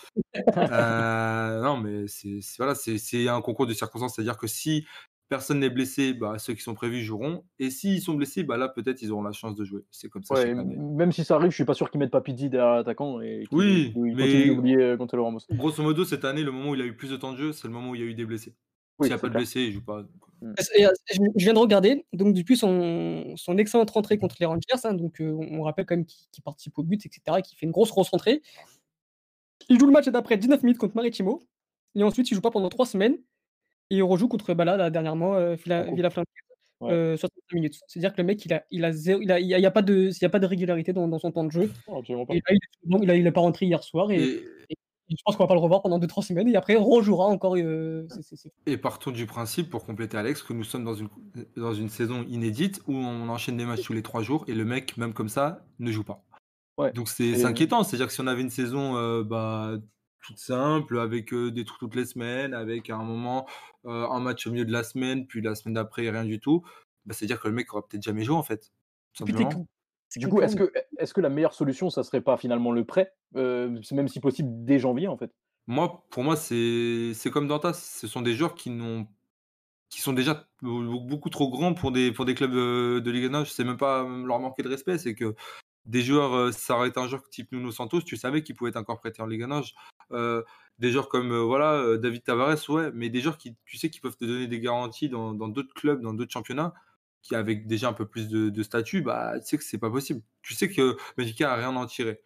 Heu, 0.70 1.62
non, 1.62 1.78
mais 1.78 2.08
c'est 2.08 2.40
voilà, 2.58 2.74
c'est 2.76 3.28
un 3.28 3.42
concours 3.42 3.66
de 3.66 3.74
circonstances. 3.74 4.14
C'est-à-dire 4.16 4.38
que 4.38 4.46
si 4.48 4.86
personne 5.28 5.60
n'est 5.60 5.70
blessé, 5.70 6.14
bah, 6.14 6.38
ceux 6.38 6.54
qui 6.54 6.62
sont 6.62 6.74
prévus 6.74 7.02
joueront 7.04 7.46
et 7.58 7.70
s'ils 7.70 8.02
sont 8.02 8.14
blessés, 8.14 8.44
bah, 8.44 8.56
là, 8.58 8.68
peut-être, 8.68 9.02
ils 9.02 9.12
auront 9.12 9.22
la 9.24 9.32
chance 9.32 9.56
de 9.56 9.64
jouer. 9.64 9.84
C'est 9.92 10.08
comme 10.10 10.24
ça 10.24 10.34
Ouais, 10.34 10.54
même 10.54 11.12
si 11.12 11.22
ça 11.24 11.34
arrive, 11.36 11.50
je 11.50 11.54
suis 11.56 11.64
pas 11.66 11.74
sûr 11.74 11.90
qu'ils 11.90 12.00
mettent 12.00 12.10
pas 12.10 12.22
Pizzi 12.22 12.48
derrière 12.48 12.76
l'attaquant 12.76 13.20
et 13.20 13.46
Oui, 13.50 14.00
continuent 14.16 14.46
mais 14.50 14.54
d'oublier, 14.54 14.76
heu, 14.76 14.96
Gonzalo 14.96 15.24
Ramos. 15.24 15.40
grosso 15.50 15.82
modo, 15.82 16.04
cette 16.04 16.24
année, 16.24 16.42
le 16.44 16.52
moment 16.52 16.70
où 16.70 16.74
il 16.74 16.80
a 16.82 16.86
eu 16.86 16.96
plus 16.96 17.10
de 17.10 17.16
temps 17.16 17.32
de 17.32 17.38
jeu, 17.38 17.52
c'est 17.52 17.68
le 17.68 17.74
moment 17.74 17.90
où 17.90 17.94
il 17.94 18.00
y 18.00 18.04
a 18.04 18.06
eu 18.06 18.14
des 18.14 18.26
blessés. 18.26 18.56
S'il 19.00 19.12
Oui, 19.12 19.14
y 19.14 19.16
a 19.16 19.18
pas 19.18 19.28
de 19.28 19.34
clair. 19.34 19.34
blessés, 19.34 19.62
il 19.62 19.72
joue 19.72 19.84
pas, 19.84 20.04
Mmh. 20.42 20.54
Et, 20.76 20.84
heu, 20.86 20.90
je 21.10 21.44
viens 21.44 21.52
de 21.54 21.58
regarder, 21.58 22.06
donc 22.12 22.34
depuis 22.34 22.56
son 22.56 23.34
son 23.36 23.58
excellente 23.58 23.90
rentrée 23.90 24.18
contre 24.18 24.36
les 24.38 24.46
Rangers, 24.46 24.60
hein, 24.84 24.94
donc 24.94 25.16
on 25.20 25.62
rappelle 25.62 25.84
quand 25.86 25.96
même 25.96 26.06
qu'il 26.06 26.42
participe 26.44 26.78
au 26.78 26.84
but 26.84 27.04
et 27.06 27.10
cetera 27.12 27.40
et 27.40 27.42
qu'il 27.42 27.58
fait 27.58 27.66
une 27.66 27.72
grosse, 27.72 27.90
grosse 27.90 28.10
rentrée. 28.10 28.40
Il 29.68 29.78
joue 29.78 29.86
le 29.86 29.92
match 29.92 30.08
d'après 30.08 30.36
19 30.36 30.62
minutes 30.62 30.78
contre 30.78 30.96
Maritimo 30.96 31.42
et 31.94 32.02
ensuite 32.02 32.30
il 32.30 32.34
joue 32.34 32.40
pas 32.40 32.50
pendant 32.50 32.68
3 32.68 32.86
semaines 32.86 33.16
et 33.90 33.96
il 33.96 34.02
rejoue 34.02 34.28
contre, 34.28 34.52
là 34.54 34.76
là 34.76 34.90
dernièrement, 34.90 35.36
heu, 35.36 35.54
Villa 35.54 35.82
Beaucoup. 35.84 35.96
Villafranca, 35.96 36.30
Ouais. 36.80 37.16
65 37.16 37.54
minutes. 37.54 37.80
C'est-à-dire 37.86 38.12
que 38.12 38.20
le 38.20 38.24
mec 38.26 38.44
il 38.44 38.52
a 38.52 38.64
il 38.70 38.84
a 38.84 38.92
zéro 38.92 39.20
il 39.22 39.30
a 39.32 39.38
il 39.40 39.46
y 39.46 39.54
a 39.54 39.58
il 39.58 39.62
y 39.62 39.66
a 39.66 39.70
pas 39.70 39.80
de 39.80 40.10
il 40.10 40.22
y 40.22 40.24
a 40.24 40.28
pas 40.28 40.40
de 40.40 40.46
régularité 40.46 40.92
dans 40.92 41.08
dans 41.08 41.18
son 41.18 41.30
temps 41.30 41.44
de 41.44 41.52
jeu 41.52 41.70
pas. 41.86 41.94
et 42.04 42.12
là 42.14 42.42
il 42.50 42.56
est 42.56 42.82
souvent 42.82 42.98
il 43.00 43.10
a 43.10 43.16
il 43.16 43.26
est 43.26 43.32
pas 43.32 43.40
rentré 43.40 43.66
hier 43.66 43.82
soir 43.82 44.10
et 44.10 44.22
et 44.22 44.44
et 45.08 45.16
je 45.16 45.22
pense 45.24 45.36
qu'on 45.36 45.44
va 45.44 45.48
pas 45.48 45.54
le 45.54 45.60
revoir 45.60 45.82
pendant 45.82 45.98
2-3 45.98 46.22
semaines 46.22 46.48
et 46.48 46.56
après 46.56 46.74
il 46.74 46.78
rejouera 46.78 47.26
encore, 47.26 47.56
c'est 47.56 48.50
et 48.66 48.76
partons 48.76 49.12
du 49.12 49.26
principe, 49.26 49.70
pour 49.70 49.84
compléter 49.84 50.16
Alex, 50.16 50.42
que 50.42 50.52
nous 50.52 50.64
sommes 50.64 50.84
dans 50.84 50.94
une 50.94 51.08
dans 51.56 51.74
une 51.74 51.88
saison 51.90 52.24
inédite 52.28 52.82
où 52.88 52.94
on 52.94 53.28
enchaîne 53.28 53.56
des 53.56 53.66
matchs 53.66 53.82
tous 53.82 53.92
les 53.92 54.02
3 54.02 54.22
jours 54.22 54.44
et 54.48 54.54
le 54.54 54.64
mec, 54.64 54.96
même 54.96 55.12
comme 55.12 55.28
ça, 55.28 55.64
ne 55.78 55.92
joue 55.92 56.04
pas. 56.04 56.24
Ouais, 56.78 56.92
Donc 56.92 57.08
c'est 57.08 57.34
c'est 57.36 57.46
inquiétant, 57.46 57.82
c'est-à-dire 57.84 58.06
que 58.08 58.12
si 58.12 58.20
on 58.20 58.26
avait 58.26 58.42
une 58.42 58.50
saison, 58.50 58.96
heu, 58.96 59.24
bah, 59.24 59.74
toute 60.22 60.38
simple, 60.38 60.98
avec, 60.98 61.32
heu, 61.32 61.50
des 61.50 61.64
trous 61.64 61.78
toutes 61.78 61.94
les 61.96 62.06
semaines, 62.06 62.54
avec 62.54 62.88
à 62.90 62.96
un 62.96 63.04
moment, 63.04 63.46
un 63.84 64.20
match 64.20 64.46
au 64.46 64.52
milieu 64.52 64.64
de 64.64 64.72
la 64.72 64.84
semaine, 64.84 65.26
puis 65.26 65.42
la 65.42 65.54
semaine 65.54 65.74
d'après 65.74 66.08
rien 66.10 66.24
du 66.24 66.40
tout, 66.40 66.62
bah, 67.06 67.14
c'est-à-dire 67.14 67.40
que 67.40 67.48
le 67.48 67.54
mec 67.54 67.72
aura 67.74 67.86
peut-être 67.86 68.02
jamais 68.02 68.24
joué 68.24 68.36
en 68.36 68.42
fait, 68.42 68.72
tout 69.14 69.24
du 70.16 70.28
coup, 70.28 70.40
est-ce 70.40 70.54
que 70.56 70.72
est-ce 70.98 71.12
que 71.12 71.20
la 71.20 71.28
meilleure 71.28 71.54
solution, 71.54 71.90
ça 71.90 72.02
serait 72.04 72.20
pas 72.20 72.36
finalement 72.36 72.72
le 72.72 72.84
prêt? 72.84 73.12
Même 73.34 74.08
si 74.08 74.20
possible 74.20 74.50
dès 74.64 74.78
janvier, 74.78 75.08
en 75.08 75.16
fait? 75.16 75.32
Moi, 75.66 76.04
pour 76.10 76.24
moi, 76.24 76.36
c'est 76.36 77.12
c'est 77.14 77.30
comme 77.30 77.48
Dantas, 77.48 77.72
ce 77.74 78.06
sont 78.06 78.20
des 78.22 78.34
joueurs 78.34 78.54
qui 78.54 78.70
n'ont 78.70 79.08
qui 79.90 80.00
sont 80.00 80.12
déjà 80.14 80.48
beau 80.62 81.00
beaucoup 81.00 81.30
trop 81.30 81.50
grands 81.50 81.74
pour 81.74 81.92
des 81.92 82.12
pour 82.12 82.24
des 82.26 82.34
clubs, 82.34 82.52
de 82.52 83.10
Ligue 83.12 83.34
1. 83.34 83.44
C'est 83.46 83.64
même 83.64 83.78
pas, 83.78 84.04
leur 84.04 84.40
manquer 84.40 84.62
de 84.64 84.68
respect, 84.68 84.98
c'est 84.98 85.14
que 85.14 85.34
Des 85.86 86.02
joueurs, 86.02 86.34
heu, 86.34 86.52
ça 86.52 86.76
aurait 86.76 86.88
été 86.88 86.98
un 87.00 87.06
joueur 87.08 87.28
type 87.28 87.52
Nuno 87.52 87.70
Santos, 87.70 88.02
tu 88.02 88.16
savais 88.16 88.42
qu'il 88.42 88.54
pouvait 88.56 88.70
être 88.70 88.76
encore 88.78 89.00
prêté 89.00 89.20
en 89.22 89.26
Ligue 89.26 89.42
1. 89.42 89.62
J 89.62 89.74
heu, 90.12 90.44
des 90.78 90.90
joueurs 90.90 91.08
comme, 91.08 91.30
heu, 91.32 91.40
voilà, 91.40 91.96
David 91.98 92.24
Tavares, 92.24 92.58
ouais, 92.70 92.90
mais 92.94 93.10
des 93.10 93.20
joueurs 93.20 93.36
qui 93.38 93.56
tu 93.66 93.76
sais, 93.76 93.90
qui 93.90 94.00
peuvent 94.00 94.16
te 94.16 94.24
donner 94.24 94.46
des 94.46 94.60
garanties 94.60 95.08
dans 95.10 95.34
d'autres 95.34 95.74
clubs, 95.74 96.00
dans 96.00 96.14
d'autres 96.14 96.32
championnats, 96.32 96.72
qui 97.22 97.34
avec 97.34 97.66
déjà 97.66 97.88
un 97.88 97.92
peu 97.92 98.06
plus 98.06 98.28
de 98.28 98.48
de 98.50 98.62
statut, 98.62 99.02
bah, 99.02 99.34
tu 99.40 99.46
sais 99.46 99.58
que 99.58 99.64
c'est 99.64 99.78
pas 99.78 99.90
possible. 99.90 100.22
Tu 100.42 100.54
sais 100.54 100.68
que 100.70 100.96
Benfica 101.18 101.52
a 101.52 101.56
rien 101.56 101.70
à 101.76 101.78
en 101.80 101.86
tirer. 101.86 102.20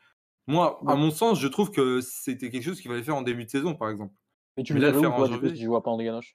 Moi, 0.49 0.83
à 0.88 0.97
mon 0.97 1.11
sens, 1.12 1.40
je 1.40 1.49
trouve 1.49 1.71
que 1.73 2.01
c'était 2.03 2.51
quelque 2.51 2.64
chose 2.64 2.81
qu'il 2.83 2.90
fallait 2.90 3.03
faire 3.05 3.16
en 3.16 3.23
début 3.23 3.44
de 3.47 3.51
saison, 3.51 3.75
par 3.77 3.90
exemple. 3.90 4.14
mais 4.59 4.62
tu 4.64 4.75
Mais 4.75 4.81
là, 4.81 4.90
le 4.90 4.94
verrais 4.94 5.07
où 5.07 5.12
toi, 5.12 5.29
du 5.29 5.38
coup, 5.38 5.49
si 5.49 5.55
janvier 5.55 5.59
tu 5.59 5.64
jouais 5.64 5.81
pas 5.81 5.90
en 5.90 5.97
Liga 5.97 6.11
NOS? 6.12 6.35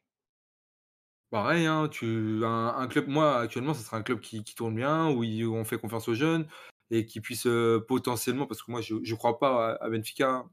Pareil, 1.32 1.66
hein, 1.66 1.88
tu 1.90 2.46
un 2.46 2.76
un 2.78 2.88
club 2.88 3.08
moi, 3.08 3.40
actuellement, 3.40 3.74
ce 3.74 3.82
serait 3.84 3.98
un 3.98 4.04
club 4.04 4.20
qui 4.20 4.44
qui 4.44 4.54
tourne 4.54 4.76
bien, 4.76 5.10
où 5.10 5.24
il 5.24 5.44
où 5.46 5.56
on 5.56 5.64
fait 5.66 5.80
confiance 5.80 6.08
aux 6.08 6.14
jeunes 6.14 6.48
et 6.94 7.06
qui 7.06 7.22
puisse, 7.22 7.46
heu, 7.48 7.86
potentiellement 7.88 8.48
parce 8.48 8.64
que 8.64 8.72
moi 8.72 8.82
je 8.82 8.96
je 9.04 9.16
crois 9.16 9.40
pas 9.40 9.74
à 9.82 9.90
Benfica, 9.90 10.46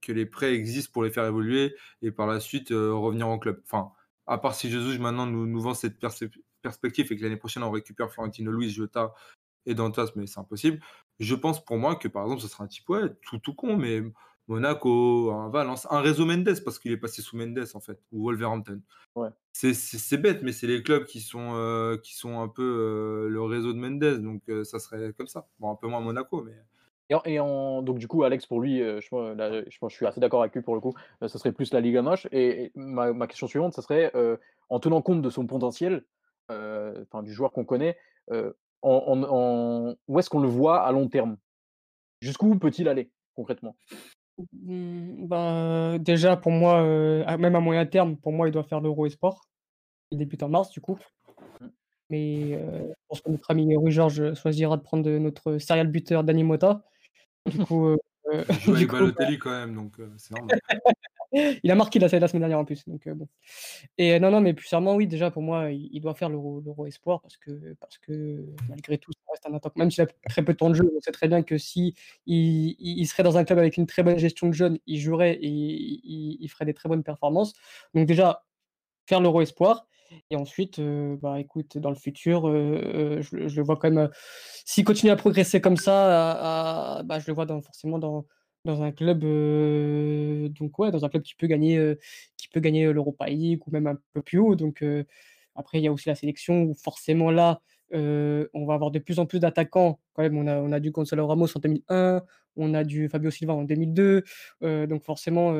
que 0.00 0.12
les 0.12 0.26
prêts 0.26 0.54
existent 0.54 0.90
pour 0.92 1.04
les 1.04 1.10
faire 1.10 1.26
évoluer 1.26 1.74
et 2.02 2.10
par 2.12 2.26
la 2.26 2.40
suite, 2.40 2.72
heu, 2.72 2.94
revenir 2.94 3.28
en 3.28 3.38
club. 3.38 3.60
Enfin, 3.66 3.92
à 4.26 4.38
part 4.38 4.54
si 4.54 4.70
Jesus 4.70 4.98
maintenant 4.98 5.26
nous 5.26 5.60
vend 5.60 5.74
cette 5.74 5.98
perspective 6.62 7.12
et 7.12 7.16
que 7.16 7.22
l'année 7.22 7.36
prochaine 7.36 7.62
on 7.64 7.70
récupère 7.70 8.10
Florentino 8.12 8.52
Luis, 8.52 8.70
Jota 8.70 9.14
et 9.66 9.74
Dantas, 9.74 10.10
mais 10.16 10.26
c'est 10.26 10.40
impossible. 10.40 10.80
Je 11.20 11.34
pense 11.34 11.64
pour 11.64 11.78
moi 11.78 11.96
que 11.96 12.08
par 12.08 12.24
exemple, 12.24 12.42
ce 12.42 12.48
sera 12.48 12.64
un 12.64 12.68
type, 12.68 12.88
ouais, 12.90 13.02
tout 13.22 13.38
tout 13.38 13.54
con, 13.54 13.76
mais 13.76 14.02
Monaco, 14.48 15.30
un 15.32 15.48
Valence, 15.50 15.86
un 15.90 16.00
Rezo 16.00 16.26
Mendes 16.26 16.62
parce 16.64 16.78
qu'il 16.78 16.92
est 16.92 16.96
passé 16.96 17.22
sous 17.22 17.36
Mendes 17.36 17.64
en 17.74 17.80
fait, 17.80 17.98
ou 18.12 18.24
Wolverhampton. 18.24 18.82
Ouais. 19.14 19.32
C'est 19.52 20.18
bête, 20.18 20.42
mais 20.42 20.52
c'est 20.52 20.66
les 20.68 20.82
clubs 20.82 21.04
qui 21.06 21.20
sont, 21.20 21.54
heu, 21.56 22.00
qui 22.02 22.14
sont 22.16 22.40
un 22.40 22.48
peu, 22.48 22.62
heu, 23.26 23.28
le 23.30 23.42
réseau 23.42 23.72
de 23.74 23.78
Mendes, 23.78 24.22
donc 24.22 24.48
heu, 24.50 24.64
ça 24.64 24.78
serait 24.80 25.12
comme 25.14 25.28
ça. 25.28 25.48
Bon, 25.60 25.70
un 25.72 25.76
peu 25.76 25.88
moins 25.88 26.00
Monaco, 26.00 26.42
mais 26.42 26.56
Et 27.10 27.14
en 27.14 27.22
et 27.24 27.38
en 27.40 27.82
donc 27.82 27.98
du 27.98 28.08
coup, 28.08 28.22
Alex, 28.22 28.46
pour 28.46 28.60
lui, 28.60 28.78
je 28.78 29.08
pense 29.08 29.36
là, 29.36 29.62
je 29.68 29.78
pense 29.78 29.92
je 29.92 29.96
suis 29.96 30.06
assez 30.06 30.20
d'accord 30.20 30.40
avec 30.42 30.54
lui 30.54 30.62
pour 30.62 30.74
le 30.74 30.80
coup, 30.80 30.94
ça 31.20 31.28
serait 31.28 31.52
plus 31.52 31.72
la 31.72 31.80
Liga 31.80 32.00
NOS 32.00 32.26
et 32.32 32.64
et 32.66 32.72
ma 32.74 33.12
ma 33.12 33.26
question 33.26 33.46
suivante, 33.46 33.74
ça 33.74 33.82
serait, 33.82 34.12
en 34.68 34.80
tenant 34.80 35.02
compte 35.02 35.22
de 35.22 35.30
son 35.30 35.46
potentiel, 35.46 36.04
enfin 36.48 37.22
du 37.22 37.32
joueur 37.32 37.52
qu'on 37.52 37.64
connaît, 37.64 37.96
en 38.30 38.46
en 38.82 39.94
où 40.08 40.18
est-ce 40.18 40.30
qu'on 40.30 40.40
le 40.40 40.48
voit 40.48 40.82
à 40.82 40.92
long 40.92 41.08
terme? 41.08 41.36
Jusqu'où 42.20 42.58
peut-il 42.58 42.88
aller 42.88 43.12
concrètement? 43.34 43.76
Mmh, 44.38 45.26
bah, 45.26 45.98
déjà 45.98 46.36
pour 46.36 46.52
moi, 46.52 46.80
à 47.26 47.36
même 47.36 47.54
à 47.56 47.60
moyen 47.60 47.84
terme, 47.86 48.16
pour 48.16 48.32
moi, 48.32 48.48
il 48.48 48.52
doit 48.52 48.64
faire 48.64 48.80
l'Euro 48.80 49.06
Espoir. 49.06 49.42
Il 50.10 50.18
débute 50.18 50.42
en 50.42 50.48
mars 50.48 50.70
du 50.70 50.80
coup, 50.80 50.98
Mmh. 51.60 51.66
mais 52.10 52.52
je 52.52 52.92
pense 53.08 53.20
que 53.22 53.30
notre 53.30 53.50
ami 53.50 53.76
Rui 53.76 53.92
Georges 53.92 54.34
choisira 54.34 54.76
de 54.76 54.82
prendre, 54.82 55.10
notre 55.10 55.58
serial 55.58 55.88
buteur 55.88 56.24
Dani 56.24 56.44
Mota. 56.44 56.84
Du 57.46 57.58
coup, 57.72 57.86
heu, 57.88 57.98
il 58.32 58.54
joue 58.60 58.72
du 58.72 58.76
avec 58.76 58.88
coup, 58.88 58.96
bah 58.96 59.00
Balotelli 59.00 59.38
quand 59.38 59.50
même, 59.50 59.74
donc 59.74 59.94
c'est 60.18 60.32
normal. 60.32 60.58
Il 61.62 61.70
a 61.70 61.74
marqué 61.74 61.98
la, 61.98 62.08
semaine 62.08 62.40
dernière 62.40 62.58
en 62.58 62.64
plus, 62.64 62.86
donc 62.86 63.08
bon. 63.08 63.26
Et 63.96 64.20
non, 64.20 64.30
non, 64.30 64.40
mais 64.40 64.52
plus 64.52 64.66
sérieusement, 64.66 64.94
oui, 64.94 65.06
déjà 65.06 65.30
pour 65.30 65.42
moi, 65.42 65.70
il, 65.70 66.00
doit 66.00 66.14
faire 66.14 66.28
l'Euro 66.28 66.86
Espoir 66.86 67.22
parce 67.22 67.38
que, 67.38 67.74
parce 67.80 67.96
que 67.98 68.44
malgré 68.68 68.98
tout, 68.98 69.12
ça 69.12 69.32
reste 69.32 69.46
un 69.46 69.54
attaquant. 69.54 69.78
Même 69.78 69.90
s'il 69.90 70.02
a 70.02 70.06
très 70.28 70.44
peu 70.44 70.52
de 70.52 70.58
temps 70.58 70.68
de 70.68 70.74
jeu, 70.74 70.90
on 70.94 71.00
sait 71.00 71.12
très 71.12 71.28
bien 71.28 71.42
que 71.42 71.56
si 71.56 71.94
il, 72.26 73.06
serait 73.06 73.22
dans 73.22 73.38
un 73.38 73.44
club 73.44 73.58
avec 73.58 73.78
une 73.78 73.86
très 73.86 74.02
bonne 74.02 74.18
gestion 74.18 74.48
de 74.48 74.52
jeunes, 74.52 74.78
il 74.86 75.00
jouerait 75.00 75.38
et 75.40 75.48
il, 75.48 76.48
ferait 76.48 76.66
des 76.66 76.74
très 76.74 76.88
bonnes 76.88 77.02
performances. 77.02 77.54
Donc 77.94 78.06
déjà, 78.06 78.44
faire 79.06 79.20
l'Euro 79.20 79.40
Espoir. 79.40 79.86
Et 80.30 80.36
ensuite, 80.36 80.78
bah, 81.22 81.40
écoute, 81.40 81.78
dans 81.78 81.88
le 81.88 81.96
futur, 81.96 82.42
je, 82.46 83.36
le 83.36 83.62
vois 83.62 83.76
quand 83.78 83.90
même. 83.90 84.10
S'il 84.66 84.84
continue 84.84 85.10
à 85.10 85.16
progresser 85.16 85.62
comme 85.62 85.78
ça, 85.78 87.02
bah, 87.06 87.18
je 87.20 87.26
le 87.26 87.32
vois 87.32 87.46
forcément 87.62 87.98
dans, 87.98 88.26
dans 88.64 88.82
un 88.82 88.92
club, 88.92 89.20
donc 90.50 90.78
ouais, 90.78 90.90
dans 90.90 91.04
un 91.04 91.08
club 91.08 91.22
qui 91.22 91.34
peut 91.34 91.46
gagner, 91.46 91.96
qui 92.36 92.48
peut 92.48 92.60
gagner 92.60 92.92
l'Europa 92.92 93.26
League 93.26 93.60
ou 93.66 93.70
même 93.70 93.86
un 93.86 93.98
peu 94.12 94.22
plus 94.22 94.38
haut. 94.38 94.54
Donc 94.54 94.84
après, 95.54 95.78
il 95.78 95.84
y 95.84 95.88
a 95.88 95.92
aussi 95.92 96.08
la 96.08 96.14
sélection 96.14 96.62
où 96.62 96.74
forcément 96.74 97.30
là, 97.30 97.60
on 97.92 98.64
va 98.64 98.74
avoir 98.74 98.90
de 98.90 98.98
plus 98.98 99.18
en 99.18 99.26
plus 99.26 99.40
d'attaquants. 99.40 99.98
Quand 100.14 100.22
même, 100.22 100.36
on 100.36 100.46
a, 100.46 100.56
on 100.58 100.72
a 100.72 100.80
du 100.80 100.90
Gonzalo 100.90 101.26
Ramos 101.26 101.48
en 101.56 101.60
2001, 101.60 102.22
on 102.56 102.74
a 102.74 102.84
du 102.84 103.08
Fabio 103.08 103.30
Silva 103.30 103.54
en 103.54 103.64
2002. 103.64 104.22
donc 104.60 105.02
forcément, 105.02 105.50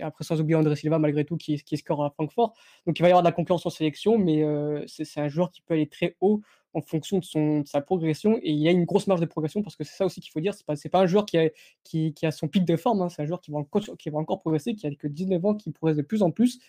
après 0.00 0.24
sans 0.24 0.40
oublier 0.40 0.56
André 0.56 0.76
Silva 0.76 0.98
malgré 0.98 1.24
tout 1.24 1.38
qui, 1.38 1.56
qui 1.62 1.76
score 1.78 2.04
à 2.04 2.10
Francfort. 2.10 2.52
Donc 2.86 2.98
il 2.98 3.02
va 3.02 3.08
y 3.08 3.12
avoir 3.12 3.22
de 3.22 3.28
la 3.28 3.32
concurrence 3.32 3.64
en 3.64 3.70
sélection, 3.70 4.18
mais 4.18 4.44
c'est 4.86 5.20
un 5.20 5.28
joueur 5.28 5.50
qui 5.50 5.62
peut 5.62 5.72
aller 5.72 5.88
très 5.88 6.16
haut 6.20 6.42
en 6.76 6.82
fonction 6.82 7.18
de, 7.18 7.24
son, 7.24 7.64
sa 7.64 7.80
progression. 7.80 8.36
Et 8.42 8.50
il 8.50 8.58
y 8.58 8.68
a 8.68 8.70
une 8.70 8.84
grosse 8.84 9.06
marge 9.06 9.20
de 9.20 9.26
progression 9.26 9.62
parce 9.62 9.76
que 9.76 9.84
c'est 9.84 9.96
ça 9.96 10.04
aussi 10.04 10.20
qu'il 10.20 10.30
faut 10.30 10.40
dire. 10.40 10.52
C'est 10.54 10.66
pas, 10.66 10.74
pas 10.92 11.00
un 11.00 11.06
joueur 11.06 11.24
qui 11.24 11.38
a, 11.38 11.50
qui, 11.84 12.12
qui 12.12 12.26
a 12.26 12.30
son 12.30 12.48
pic 12.48 12.64
de 12.64 12.76
forme, 12.76 13.00
hein. 13.00 13.08
c'est 13.08 13.22
un 13.22 13.26
joueur 13.26 13.40
qui 13.40 13.50
va, 13.50 13.58
encore, 13.58 13.82
qui 13.98 14.10
va 14.10 14.18
encore 14.18 14.40
progresser, 14.40 14.74
qui 14.74 14.86
a 14.86 14.94
que 14.94 15.08
19 15.08 15.44
ans, 15.44 15.54
qui 15.54 15.72
progresse 15.72 15.96
de 15.96 16.02
plus 16.02 16.22
en 16.22 16.30
plus. 16.30 16.60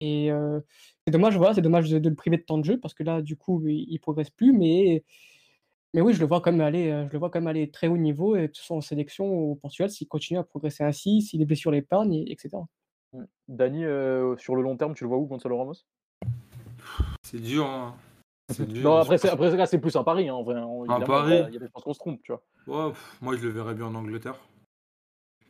Et 0.00 0.30
c'est 1.06 1.12
dommage, 1.12 1.36
voilà, 1.36 1.54
c'est 1.54 1.62
dommage 1.62 1.88
de, 1.88 2.08
le 2.08 2.14
priver 2.16 2.36
de 2.36 2.42
temps 2.42 2.58
de 2.58 2.64
jeu 2.64 2.80
parce 2.80 2.92
que 2.92 3.04
là, 3.04 3.22
du 3.22 3.36
coup, 3.36 3.64
il, 3.68 3.86
il 3.88 4.00
progresse 4.00 4.30
plus. 4.30 4.52
Mais, 4.52 5.04
mais 5.94 6.00
oui, 6.00 6.12
je 6.12 6.18
le 6.18 6.26
vois 6.26 6.40
quand 6.40 6.50
même 6.50 6.60
aller, 6.60 6.88
je 7.06 7.12
le 7.12 7.18
vois 7.20 7.30
quand 7.30 7.38
même 7.38 7.46
aller 7.46 7.70
très 7.70 7.86
haut 7.86 7.96
niveau, 7.96 8.34
et 8.34 8.48
que 8.48 8.56
ce 8.56 8.64
soit 8.64 8.76
en 8.76 8.80
sélection 8.80 9.26
ou 9.26 9.52
au 9.52 9.54
Portugal, 9.54 9.90
s'il 9.90 10.08
continue 10.08 10.40
à 10.40 10.42
progresser 10.42 10.82
ainsi, 10.82 11.22
si 11.22 11.38
les 11.38 11.44
blessures 11.44 11.70
l'épargnent, 11.70 12.24
etc. 12.26 12.50
Mmh. 13.12 13.22
Dani, 13.46 13.82
sur 14.38 14.56
le 14.56 14.62
long 14.62 14.76
terme, 14.76 14.94
tu 14.94 15.04
le 15.04 15.08
vois 15.08 15.18
où, 15.18 15.26
Gonzalo 15.26 15.56
Ramos? 15.56 15.84
C'est 17.22 17.40
dur. 17.40 17.66
Hein. 17.66 17.94
Non, 18.68 18.96
après, 18.96 19.18
c'est, 19.18 19.28
après, 19.28 19.66
c'est 19.66 19.78
plus 19.78 19.96
un 19.96 20.04
pari, 20.04 20.28
hein, 20.28 20.34
en 20.34 20.42
vrai. 20.42 20.56
Hein, 20.56 20.68
un 20.88 21.00
pari 21.00 21.44
Il 21.48 21.54
y 21.54 21.56
a 21.56 21.60
des 21.60 21.68
chances 21.72 21.84
qu'on 21.84 21.94
se 21.94 21.98
trompe, 21.98 22.20
tu 22.22 22.32
vois. 22.66 22.92
moi, 23.20 23.36
je 23.36 23.42
le 23.42 23.48
verrais 23.50 23.74
bien 23.74 23.86
en 23.86 23.94
Angleterre. 23.94 24.38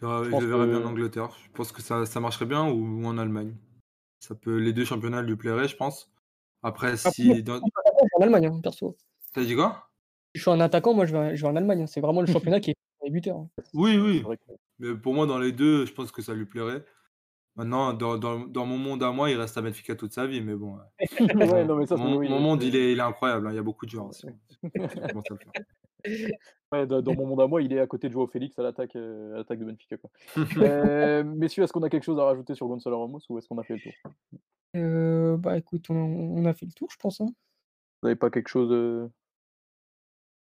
Je, 0.00 0.07
le 0.07 0.46
verrais 0.46 0.66
bien 0.66 0.83
en 0.83 0.90
Angleterre. 0.90 1.31
Je 1.44 1.50
pense 1.52 1.72
que 1.72 1.81
ça, 1.81 2.07
ça 2.07 2.20
marcherait 2.20 2.46
bien 2.46 2.68
ou 2.68 3.07
en 3.07 3.18
Allemagne. 3.18 3.55
Ça 4.20 4.35
peut, 4.35 4.59
les 4.59 4.72
deux 4.72 4.85
championnats 4.85 5.22
lui 5.22 5.37
plairaient, 5.37 5.68
je 5.68 5.76
pense. 5.76 6.12
Après, 6.62 6.96
si. 6.96 7.42
Dans... 7.42 7.55
Je 7.55 7.61
suis 7.61 8.09
en 8.18 8.22
Allemagne, 8.22 8.46
hein, 8.46 8.61
perso. 8.62 8.96
T'as 9.33 9.42
dit 9.42 9.57
quoi? 9.57 9.88
Je 10.35 10.40
suis 10.40 10.50
un 10.50 10.61
attaquant, 10.61 10.94
moi 10.94 11.07
je 11.07 11.16
vais, 11.16 11.37
je 11.37 11.42
vais 11.42 11.48
en 11.48 11.57
Allemagne. 11.57 11.83
Hein. 11.83 11.87
C'est 11.87 12.00
vraiment 12.00 12.20
le 12.20 12.26
championnat 12.33 12.61
qui 12.61 12.70
est 12.70 13.11
buteur. 13.11 13.37
Hein. 13.37 13.48
Oui, 13.74 13.96
oui. 13.96 14.24
Mais 14.78 14.94
pour 14.94 15.14
moi, 15.14 15.26
dans 15.26 15.38
les 15.38 15.52
deux, 15.52 15.87
je 15.87 15.92
pense 15.92 16.12
que 16.12 16.22
ça 16.22 16.35
lui 16.35 16.46
plairait. 16.46 16.85
Maintenant, 17.57 17.93
dans, 17.93 18.17
dans, 18.17 18.41
dans, 18.41 18.65
mon 18.65 18.79
monde 18.79 19.03
à 19.03 19.12
moi, 19.12 19.31
il 19.31 19.37
reste 19.37 19.59
à 19.59 19.62
Benfica 19.62 19.95
toute 19.95 20.12
sa 20.12 20.27
vie, 20.27 20.41
mais 20.41 20.55
bon. 20.55 20.79
ouais, 21.21 21.65
non, 21.65 21.77
mais 21.77 21.87
ça, 21.87 21.97
mon, 21.97 22.23
mon 22.23 22.41
monde, 22.41 22.62
il 22.62 22.75
est, 22.75 22.93
il 22.93 22.99
est 22.99 23.03
incroyable. 23.03 23.49
Il 23.51 23.57
y 23.57 23.59
a 23.59 23.62
beaucoup 23.62 23.85
de 23.85 23.91
gens. 23.91 24.11
Ouais, 26.73 26.87
dans, 26.87 27.03
dans, 27.03 27.15
mon 27.15 27.27
monde 27.27 27.41
à 27.43 27.47
moi, 27.47 27.61
il 27.61 27.71
est 27.75 27.81
à 27.81 27.87
côté 27.87 28.09
de 28.09 28.15
Joao 28.15 28.27
Félix 28.27 28.59
à 28.59 28.62
l'attaque 28.62 28.97
euh, 28.97 29.37
l'attaque 29.37 29.59
de 29.59 29.67
Benfica. 29.67 29.99
Quoi. 29.99 30.11
euh, 30.57 31.23
messieurs, 31.23 31.62
est-ce 31.62 31.73
qu'on 31.73 31.83
a 31.83 31.91
quelque 31.91 32.05
chose 32.05 32.19
à 32.19 32.25
rajouter 32.25 32.55
sur 32.55 32.67
Gonzalo 32.67 32.99
Ramos 32.99 33.21
ou 33.29 33.37
est-ce 33.37 33.47
qu'on 33.47 33.59
a 33.59 33.62
fait 33.62 33.75
le 33.75 33.81
tour? 33.81 33.93
Euh, 34.77 35.37
Bah 35.37 35.59
écoute, 35.59 35.91
on, 35.91 35.95
on, 35.95 36.45
a 36.47 36.55
fait 36.55 36.65
le 36.65 36.73
tour, 36.73 36.88
je 36.91 36.97
pense. 36.97 37.21
Hein. 37.21 37.27
Vous 37.27 38.09
n'avez 38.09 38.17
pas 38.17 38.31
quelque 38.31 38.49
chose. 38.49 38.71
Euh... 38.73 39.07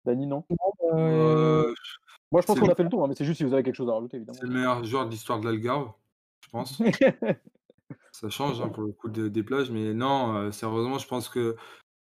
Dani, 0.06 0.26
non, 0.26 0.46
bah, 0.50 0.56
euh, 0.98 1.74
Moi, 2.32 2.39
je 2.39 2.48
pense 2.48 2.58
qu'on 2.58 2.70
a 2.70 2.76
fait 2.76 2.84
le 2.84 2.89
tour, 2.89 3.04
hein, 3.04 3.08
mais 3.10 3.16
c'est 3.16 3.26
juste 3.26 3.39
si 3.39 3.44
vous 3.44 3.54
avez 3.54 3.63
quelque 3.63 3.76
chose 3.76 3.89
à 3.89 3.94
rajouter, 3.94 4.16
évidemment. 4.16 4.38
C'est 4.39 4.48
le 4.48 4.54
meilleur 4.54 4.84
joueur 4.86 5.06
de 5.06 5.12
l'histoire 5.12 5.42
de 5.42 5.46
l'Algarve, 5.46 5.92
pense. 6.54 6.82
Ça 8.12 8.30
change 8.30 8.62
hein, 8.62 8.70
pour 8.70 8.84
le 8.84 8.94
coup 8.94 9.10
de, 9.10 9.28
des 9.28 9.44
plages, 9.44 9.72
mais 9.72 9.94
non, 9.94 10.36
euh, 10.36 10.52
sérieusement, 10.52 10.98
je 11.00 11.08
pense 11.08 11.28
que 11.28 11.58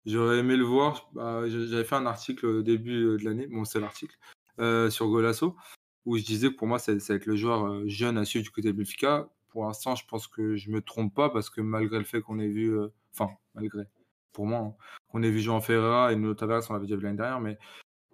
J'aurais 0.08 0.40
aimé 0.40 0.56
le 0.56 0.64
voir. 0.64 1.10
Bah, 1.12 1.50
j'avais 1.50 1.84
fait 1.84 1.96
un 1.96 2.06
article 2.06 2.46
au 2.46 2.62
début 2.64 3.18
de 3.18 3.26
l'année, 3.26 3.46
bon, 3.46 3.66
c'est 3.66 3.82
l'article, 3.82 4.18
euh, 4.58 4.90
sur 4.90 5.10
Golasso, 5.10 5.58
où 6.06 6.18
je 6.18 6.24
disais 6.24 6.50
que 6.50 6.56
pour 6.56 6.66
moi, 6.66 6.80
ça, 6.80 6.94
va 6.94 7.16
être 7.16 7.26
le 7.26 7.36
joueur 7.36 7.66
euh, 7.66 7.84
jeune 7.88 8.18
à 8.18 8.24
suivre 8.24 8.44
du 8.44 8.50
côté 8.50 8.72
de 8.72 8.78
Benfica. 8.78 9.30
Pour 9.50 9.66
l'instant, 9.66 9.96
je 9.96 10.06
pense 10.08 10.28
que 10.28 10.56
je 10.56 10.72
me 10.72 10.82
trompe 10.82 11.14
pas 11.14 11.30
parce 11.30 11.50
que 11.50 11.60
malgré 11.60 12.00
le 12.00 12.06
fait 12.06 12.22
qu'on 12.22 12.40
ait 12.40 12.48
vu, 12.48 12.74
euh, 12.74 12.88
enfin, 13.14 13.34
malgré, 13.54 13.84
pour 14.32 14.46
moi, 14.46 14.60
hein, 14.60 14.76
qu'on 15.10 15.24
ait 15.24 15.30
vu 15.30 15.42
Jean 15.42 15.60
Ferreira 15.60 16.14
et 16.14 16.16
Nuno 16.16 16.34
Tavares, 16.36 16.64
on 16.70 16.74
l'avait 16.74 16.86
déjà 16.86 16.96
vu 16.96 17.04
l'année 17.04 17.18
dernière, 17.18 17.42
mais 17.42 17.58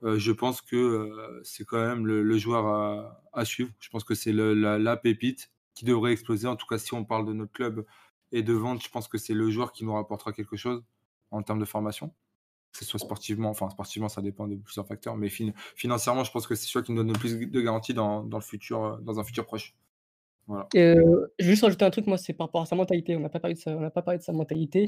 je 0.01 0.31
pense 0.33 0.61
que 0.61 1.41
c'est 1.43 1.63
quand 1.63 1.77
même 1.77 2.05
le, 2.05 2.37
joueur 2.37 3.15
à, 3.31 3.45
suivre. 3.45 3.71
Je 3.79 3.89
pense 3.89 4.03
que 4.03 4.15
c'est 4.15 4.33
la, 4.33 4.77
la, 4.77 4.97
pépite 4.97 5.49
qui 5.75 5.85
devrait 5.85 6.11
exploser. 6.11 6.47
En 6.47 6.55
tout 6.55 6.67
cas, 6.67 6.77
si 6.77 6.93
on 6.93 7.05
parle 7.05 7.25
de 7.25 7.33
notre 7.33 7.51
club 7.51 7.85
et 8.31 8.43
de 8.43 8.53
vente, 8.53 8.83
je 8.83 8.89
pense 8.89 9.07
que 9.07 9.17
c'est 9.17 9.33
le 9.33 9.49
joueur 9.49 9.71
qui 9.71 9.85
nous 9.85 9.93
rapportera 9.93 10.33
quelque 10.33 10.55
chose 10.55 10.83
en 11.31 11.41
termes 11.43 11.59
de 11.59 11.65
formation 11.65 12.13
que 12.73 12.79
ce 12.79 12.85
soit 12.85 12.99
sportivement, 12.99 13.49
enfin 13.49 13.69
sportivement 13.69 14.09
ça 14.09 14.21
dépend 14.21 14.47
de 14.47 14.55
plusieurs 14.55 14.87
facteurs, 14.87 15.15
mais 15.15 15.29
financièrement 15.75 16.23
je 16.23 16.31
pense 16.31 16.47
que 16.47 16.55
c'est 16.55 16.65
celui 16.65 16.85
qui 16.85 16.91
nous 16.91 16.97
donne 16.97 17.13
le 17.13 17.19
plus 17.19 17.37
de 17.47 17.61
garanties 17.61 17.93
dans, 17.93 18.23
dans, 18.23 18.37
le 18.37 18.43
futur, 18.43 18.97
dans 19.01 19.19
un 19.19 19.23
futur 19.23 19.45
proche. 19.45 19.75
Voilà. 20.47 20.67
Euh, 20.75 21.27
je 21.39 21.45
vais 21.45 21.51
juste 21.51 21.63
rajouter 21.63 21.85
un 21.85 21.91
truc, 21.91 22.07
moi 22.07 22.17
c'est 22.17 22.33
par 22.33 22.47
rapport 22.47 22.63
à 22.63 22.65
sa 22.65 22.75
mentalité, 22.75 23.15
on 23.15 23.19
n'a 23.19 23.29
pas, 23.29 23.39
parlé 23.39 23.53
de 23.53 23.59
sa, 23.59 23.77
on 23.77 23.89
pas 23.89 24.01
parlé 24.01 24.17
de 24.17 24.23
sa 24.23 24.33
mentalité. 24.33 24.87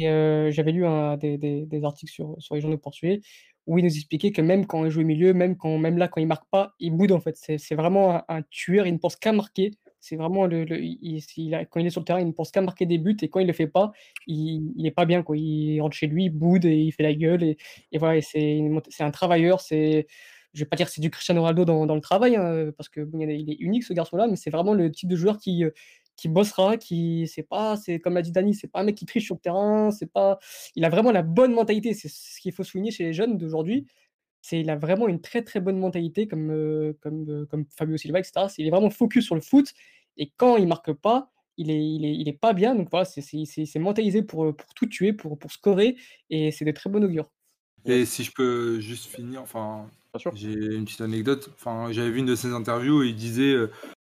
Et 0.00 0.08
euh, 0.08 0.52
j'avais 0.52 0.70
lu 0.70 0.86
un, 0.86 1.16
des, 1.16 1.38
des, 1.38 1.66
des, 1.66 1.84
articles 1.84 2.12
sur, 2.12 2.36
sur 2.38 2.54
les 2.54 2.60
journaux 2.60 2.78
portugais 2.78 3.20
où 3.66 3.78
il 3.78 3.84
nous 3.84 3.96
expliquait 3.96 4.30
que 4.30 4.40
même 4.40 4.64
quand 4.64 4.84
il 4.84 4.90
joue 4.90 5.00
au 5.00 5.04
milieu, 5.04 5.34
même, 5.34 5.56
quand, 5.56 5.76
même 5.76 5.98
là 5.98 6.06
quand 6.06 6.20
il 6.20 6.28
marque 6.28 6.48
pas, 6.50 6.74
il 6.78 6.96
boude 6.96 7.10
en 7.10 7.20
fait. 7.20 7.36
C'est 7.36 7.74
vraiment 7.74 8.14
un, 8.14 8.24
un, 8.28 8.42
tueur, 8.42 8.86
il 8.86 8.92
ne 8.92 8.98
pense 8.98 9.16
qu'à 9.16 9.32
marquer. 9.32 9.72
C'est 10.00 10.16
vraiment 10.16 10.46
le, 10.46 10.64
il, 10.80 11.22
quand 11.70 11.80
il 11.80 11.86
est 11.86 11.90
sur 11.90 12.00
le 12.00 12.04
terrain, 12.04 12.20
il 12.20 12.26
ne 12.26 12.32
pense 12.32 12.50
qu'à 12.50 12.60
marquer 12.60 12.86
des 12.86 12.98
buts 12.98 13.16
et 13.22 13.28
quand 13.28 13.40
il 13.40 13.46
le 13.46 13.52
fait 13.52 13.66
pas, 13.66 13.92
il, 14.26 14.72
il 14.76 14.86
est 14.86 14.92
pas 14.92 15.06
bien 15.06 15.22
quoi. 15.22 15.36
Il 15.36 15.80
rentre 15.80 15.96
chez 15.96 16.06
lui, 16.06 16.26
il 16.26 16.30
boude 16.30 16.64
et 16.64 16.76
il 16.76 16.92
fait 16.92 17.02
la 17.02 17.14
gueule 17.14 17.42
et, 17.42 17.56
voilà. 17.98 18.20
C'est 18.22 18.60
un 19.00 19.10
travailleur. 19.10 19.60
C'est, 19.60 20.06
je 20.54 20.60
vais 20.60 20.68
pas 20.68 20.76
dire 20.76 20.88
c'est 20.88 21.00
du 21.00 21.10
Cristiano 21.10 21.40
Ronaldo 21.42 21.64
dans, 21.64 21.86
dans 21.86 21.94
le 21.94 22.00
travail 22.00 22.36
hein, 22.36 22.70
parce 22.76 22.88
que 22.88 23.06
il 23.14 23.50
est 23.50 23.56
unique 23.60 23.84
ce 23.84 23.92
garçon-là, 23.92 24.26
mais 24.28 24.36
c'est 24.36 24.50
vraiment 24.50 24.74
le 24.74 24.90
type 24.90 25.08
de 25.08 25.16
joueur 25.16 25.38
qui 25.38 25.64
qui 26.18 26.28
bossera, 26.28 26.76
qui 26.76 27.28
c'est 27.32 27.44
pas, 27.44 27.76
c'est 27.76 28.00
comme 28.00 28.14
l'a 28.14 28.22
dit 28.22 28.32
Dani, 28.32 28.52
c'est 28.52 28.66
pas 28.66 28.80
un 28.80 28.84
mec 28.84 28.96
qui 28.96 29.06
triche 29.06 29.24
sur 29.24 29.36
le 29.36 29.40
terrain, 29.40 29.90
c'est 29.92 30.12
pas, 30.12 30.38
il 30.74 30.84
a 30.84 30.88
vraiment 30.90 31.12
la 31.12 31.22
bonne 31.22 31.52
mentalité. 31.54 31.94
C'est 31.94 32.08
ce 32.08 32.40
qu'il 32.40 32.52
faut 32.52 32.64
souligner 32.64 32.90
chez 32.90 33.04
les 33.04 33.12
jeunes 33.12 33.38
d'aujourd'hui 33.38 33.86
c'est 34.42 34.60
il 34.60 34.70
a 34.70 34.76
vraiment 34.76 35.08
une 35.08 35.20
très 35.20 35.42
très 35.42 35.60
bonne 35.60 35.78
mentalité 35.78 36.26
comme, 36.26 36.50
euh, 36.50 36.92
comme, 37.00 37.28
euh, 37.28 37.46
comme 37.46 37.66
Fabio 37.76 37.96
Silva, 37.96 38.20
etc. 38.20 38.46
il 38.58 38.66
est 38.66 38.70
vraiment 38.70 38.90
focus 38.90 39.24
sur 39.24 39.34
le 39.34 39.40
foot 39.40 39.72
et 40.16 40.32
quand 40.36 40.56
il 40.56 40.66
marque 40.66 40.92
pas, 40.92 41.30
il 41.56 41.70
est, 41.70 41.84
il 41.84 42.04
est, 42.04 42.14
il 42.14 42.28
est 42.28 42.38
pas 42.38 42.52
bien. 42.52 42.74
Donc 42.74 42.88
voilà, 42.90 43.04
c'est 43.04 43.78
mentalisé 43.78 44.22
pour, 44.22 44.54
pour 44.54 44.74
tout 44.74 44.86
tuer, 44.86 45.12
pour, 45.12 45.38
pour 45.38 45.50
scorer 45.50 45.96
et 46.30 46.50
c'est 46.52 46.64
de 46.64 46.70
très 46.70 46.90
bon 46.90 47.04
augure. 47.04 47.30
Et 47.84 48.04
si 48.04 48.24
je 48.24 48.32
peux 48.32 48.80
juste 48.80 49.06
finir, 49.06 49.42
enfin, 49.42 49.90
j'ai 50.34 50.52
une 50.52 50.84
petite 50.84 51.00
anecdote. 51.00 51.50
Enfin, 51.54 51.88
j'avais 51.92 52.10
vu 52.10 52.18
une 52.18 52.26
de 52.26 52.34
ses 52.34 52.52
interviews 52.52 53.02
et 53.02 53.08
il 53.08 53.16
disait 53.16 53.52
euh, 53.52 53.70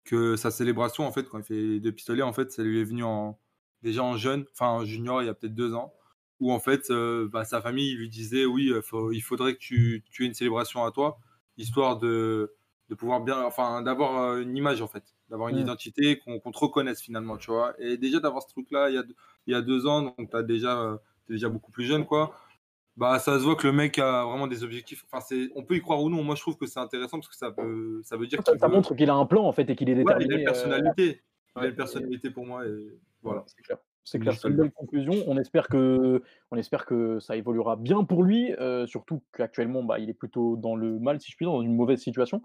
que 0.05 0.37
sa 0.37 0.51
célébration, 0.51 1.07
en 1.07 1.13
fait, 1.13 1.25
quand 1.29 1.39
il 1.39 1.45
fait 1.45 1.81
deux 1.81 1.93
pistolets, 1.93 2.23
en 2.23 2.33
fait, 2.33 2.51
ça 2.51 2.63
lui 2.63 2.81
est 2.81 2.85
venu 2.85 3.03
en, 3.03 3.39
déjà 3.83 4.03
en 4.03 4.17
jeune, 4.17 4.45
enfin 4.53 4.69
en 4.69 4.85
junior, 4.85 5.23
il 5.23 5.27
y 5.27 5.29
a 5.29 5.35
peut-être 5.35 5.55
deux 5.55 5.75
ans 5.75 5.93
où 6.41 6.53
en 6.53 6.61
fait 6.61 6.91
euh, 6.91 7.29
bah, 7.31 7.45
sa 7.45 7.61
famille 7.61 7.95
lui 7.95 8.09
disait 8.09 8.45
oui, 8.45 8.71
euh, 8.71 8.83
il 9.13 9.23
faudrait 9.23 9.55
que 9.55 9.59
tu, 9.59 10.05
tu, 10.11 10.25
aies 10.25 10.27
une 10.27 10.35
célébration 10.35 10.85
à 10.85 10.91
toi, 10.91 11.19
histoire 11.57 11.99
de, 11.99 12.55
de 12.89 12.95
pouvoir 12.95 13.21
bien, 13.21 13.43
enfin 13.43 13.83
d'avoir 13.83 14.23
euh, 14.23 14.41
une 14.41 14.57
image 14.57 14.83
en 14.83 14.89
fait, 14.89 15.05
d'avoir 15.31 15.49
une 15.49 15.59
identité, 15.59 16.19
qu'on 16.19 16.39
te 16.39 16.59
reconnaisse 16.59 17.03
finalement, 17.03 17.37
tu 17.37 17.51
vois. 17.51 17.75
Et 17.79 17.97
déjà 17.97 18.21
d'avoir 18.21 18.43
ce 18.43 18.49
truc-là 18.49 18.91
il 18.91 18.95
y 18.95 18.99
a, 18.99 19.05
il 19.47 19.53
y 19.53 19.57
a 19.57 19.63
deux 19.63 19.87
ans, 19.87 20.03
donc 20.03 20.31
tu 20.31 20.37
as 20.37 20.43
déjà, 20.43 20.99
es 21.29 21.33
déjà 21.33 21.49
beaucoup 21.49 21.71
plus 21.71 21.85
jeune 21.85 22.07
quoi. 22.07 22.35
Bah, 22.97 23.21
ça 23.21 23.39
se 23.39 23.45
voit 23.45 23.55
que 23.55 23.65
le 23.65 23.73
mec 23.73 23.97
a 24.01 24.25
vraiment 24.25 24.49
des 24.49 24.65
objectifs. 24.65 25.05
Enfin, 25.09 25.25
on 25.55 25.63
peut 25.63 25.77
y 25.77 25.81
croire 25.81 26.03
ou 26.03 26.11
non. 26.11 26.25
Moi, 26.25 26.35
je 26.35 26.41
trouve 26.41 26.57
que 26.57 26.67
c'est 26.67 26.81
intéressant 26.81 27.19
parce 27.19 27.29
que 27.29 27.37
ça 27.37 27.51
veut, 27.51 28.01
ça 28.03 28.17
veut 28.17 28.27
dire. 28.27 28.41
Ça, 28.59 28.67
montre 28.67 28.97
qu'il 28.97 29.09
a 29.09 29.15
un 29.15 29.25
plan 29.25 29.45
en 29.45 29.53
fait 29.53 29.71
et 29.71 29.77
qu'il 29.77 29.89
est 29.89 29.95
déterminé. 29.95 30.25
il 30.29 30.35
a 30.35 30.39
une 30.39 30.45
personnalité. 30.45 31.23
Il 31.55 31.63
a 31.63 31.67
une 31.69 31.77
personnalité 31.77 32.31
pour 32.31 32.45
moi 32.45 32.67
et 32.67 32.99
voilà. 33.23 33.45
C'est 33.47 33.63
clair. 33.63 33.79
C'est 34.11 34.19
clair, 34.19 34.33
c'est 34.33 34.49
une 34.49 34.57
belle 34.57 34.73
conclusion. 34.73 35.13
On 35.27 35.37
espère 35.37 35.69
que, 35.69 36.23
on 36.51 36.57
espère 36.57 36.87
que 36.87 37.19
ça 37.21 37.37
évoluera 37.37 37.77
bien 37.77 38.05
pour 38.05 38.23
lui, 38.23 38.55
euh, 38.55 38.87
surtout 38.87 39.23
qu'actuellement, 39.35 39.83
bah, 39.83 39.99
il 39.99 40.09
est 40.09 40.15
plutôt 40.15 40.57
dans 40.57 40.77
le 40.77 40.99
mal, 40.99 41.21
si 41.21 41.31
je 41.31 41.37
puis 41.37 41.45
dire, 41.45 41.53
dans 41.53 41.61
une 41.61 41.77
mauvaise 41.77 42.01
situation. 42.01 42.43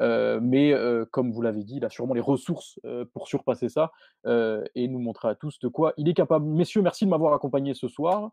Euh, 0.00 0.40
mais 0.42 0.72
euh, 0.72 1.04
comme 1.08 1.30
vous 1.30 1.40
l'avez 1.40 1.62
dit, 1.62 1.76
il 1.76 1.84
a 1.84 1.88
sûrement 1.88 2.14
les 2.14 2.20
ressources 2.20 2.80
pour 3.12 3.28
surpasser 3.28 3.68
ça 3.68 3.92
et 4.26 4.88
nous 4.88 4.98
montrer 4.98 5.28
à 5.28 5.34
tous 5.36 5.60
de 5.60 5.68
quoi 5.68 5.94
il 5.96 6.08
est 6.08 6.14
capable. 6.14 6.46
Messieurs, 6.46 6.82
merci 6.82 7.04
de 7.04 7.10
m'avoir 7.10 7.32
accompagné 7.32 7.74
ce 7.74 7.86
soir. 7.86 8.30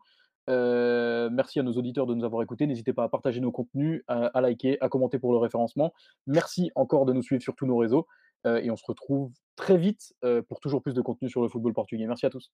merci 0.48 1.60
à 1.60 1.62
nos 1.62 1.74
auditeurs 1.74 2.06
de 2.06 2.14
nous 2.14 2.24
avoir 2.24 2.42
écoutés. 2.42 2.66
N'hésitez 2.66 2.92
pas 2.92 3.04
à 3.04 3.08
partager 3.08 3.40
nos 3.40 3.52
contenus, 3.52 4.02
à, 4.08 4.26
à 4.26 4.40
liker, 4.40 4.76
à 4.80 4.88
commenter 4.88 5.20
pour 5.20 5.30
le 5.30 5.38
référencement. 5.38 5.92
Merci 6.26 6.72
encore 6.74 7.06
de 7.06 7.12
nous 7.12 7.22
suivre 7.22 7.42
sur 7.42 7.54
tous 7.54 7.66
nos 7.66 7.76
réseaux. 7.76 8.08
et 8.44 8.72
on 8.72 8.76
se 8.76 8.84
retrouve 8.84 9.30
très 9.54 9.78
vite, 9.78 10.14
pour 10.48 10.58
toujours 10.58 10.82
plus 10.82 10.94
de 10.94 11.00
contenu 11.00 11.30
sur 11.30 11.42
le 11.42 11.48
football 11.48 11.74
portugais. 11.74 12.08
Merci 12.08 12.26
à 12.26 12.30
tous. 12.30 12.50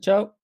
Ciao. 0.00 0.36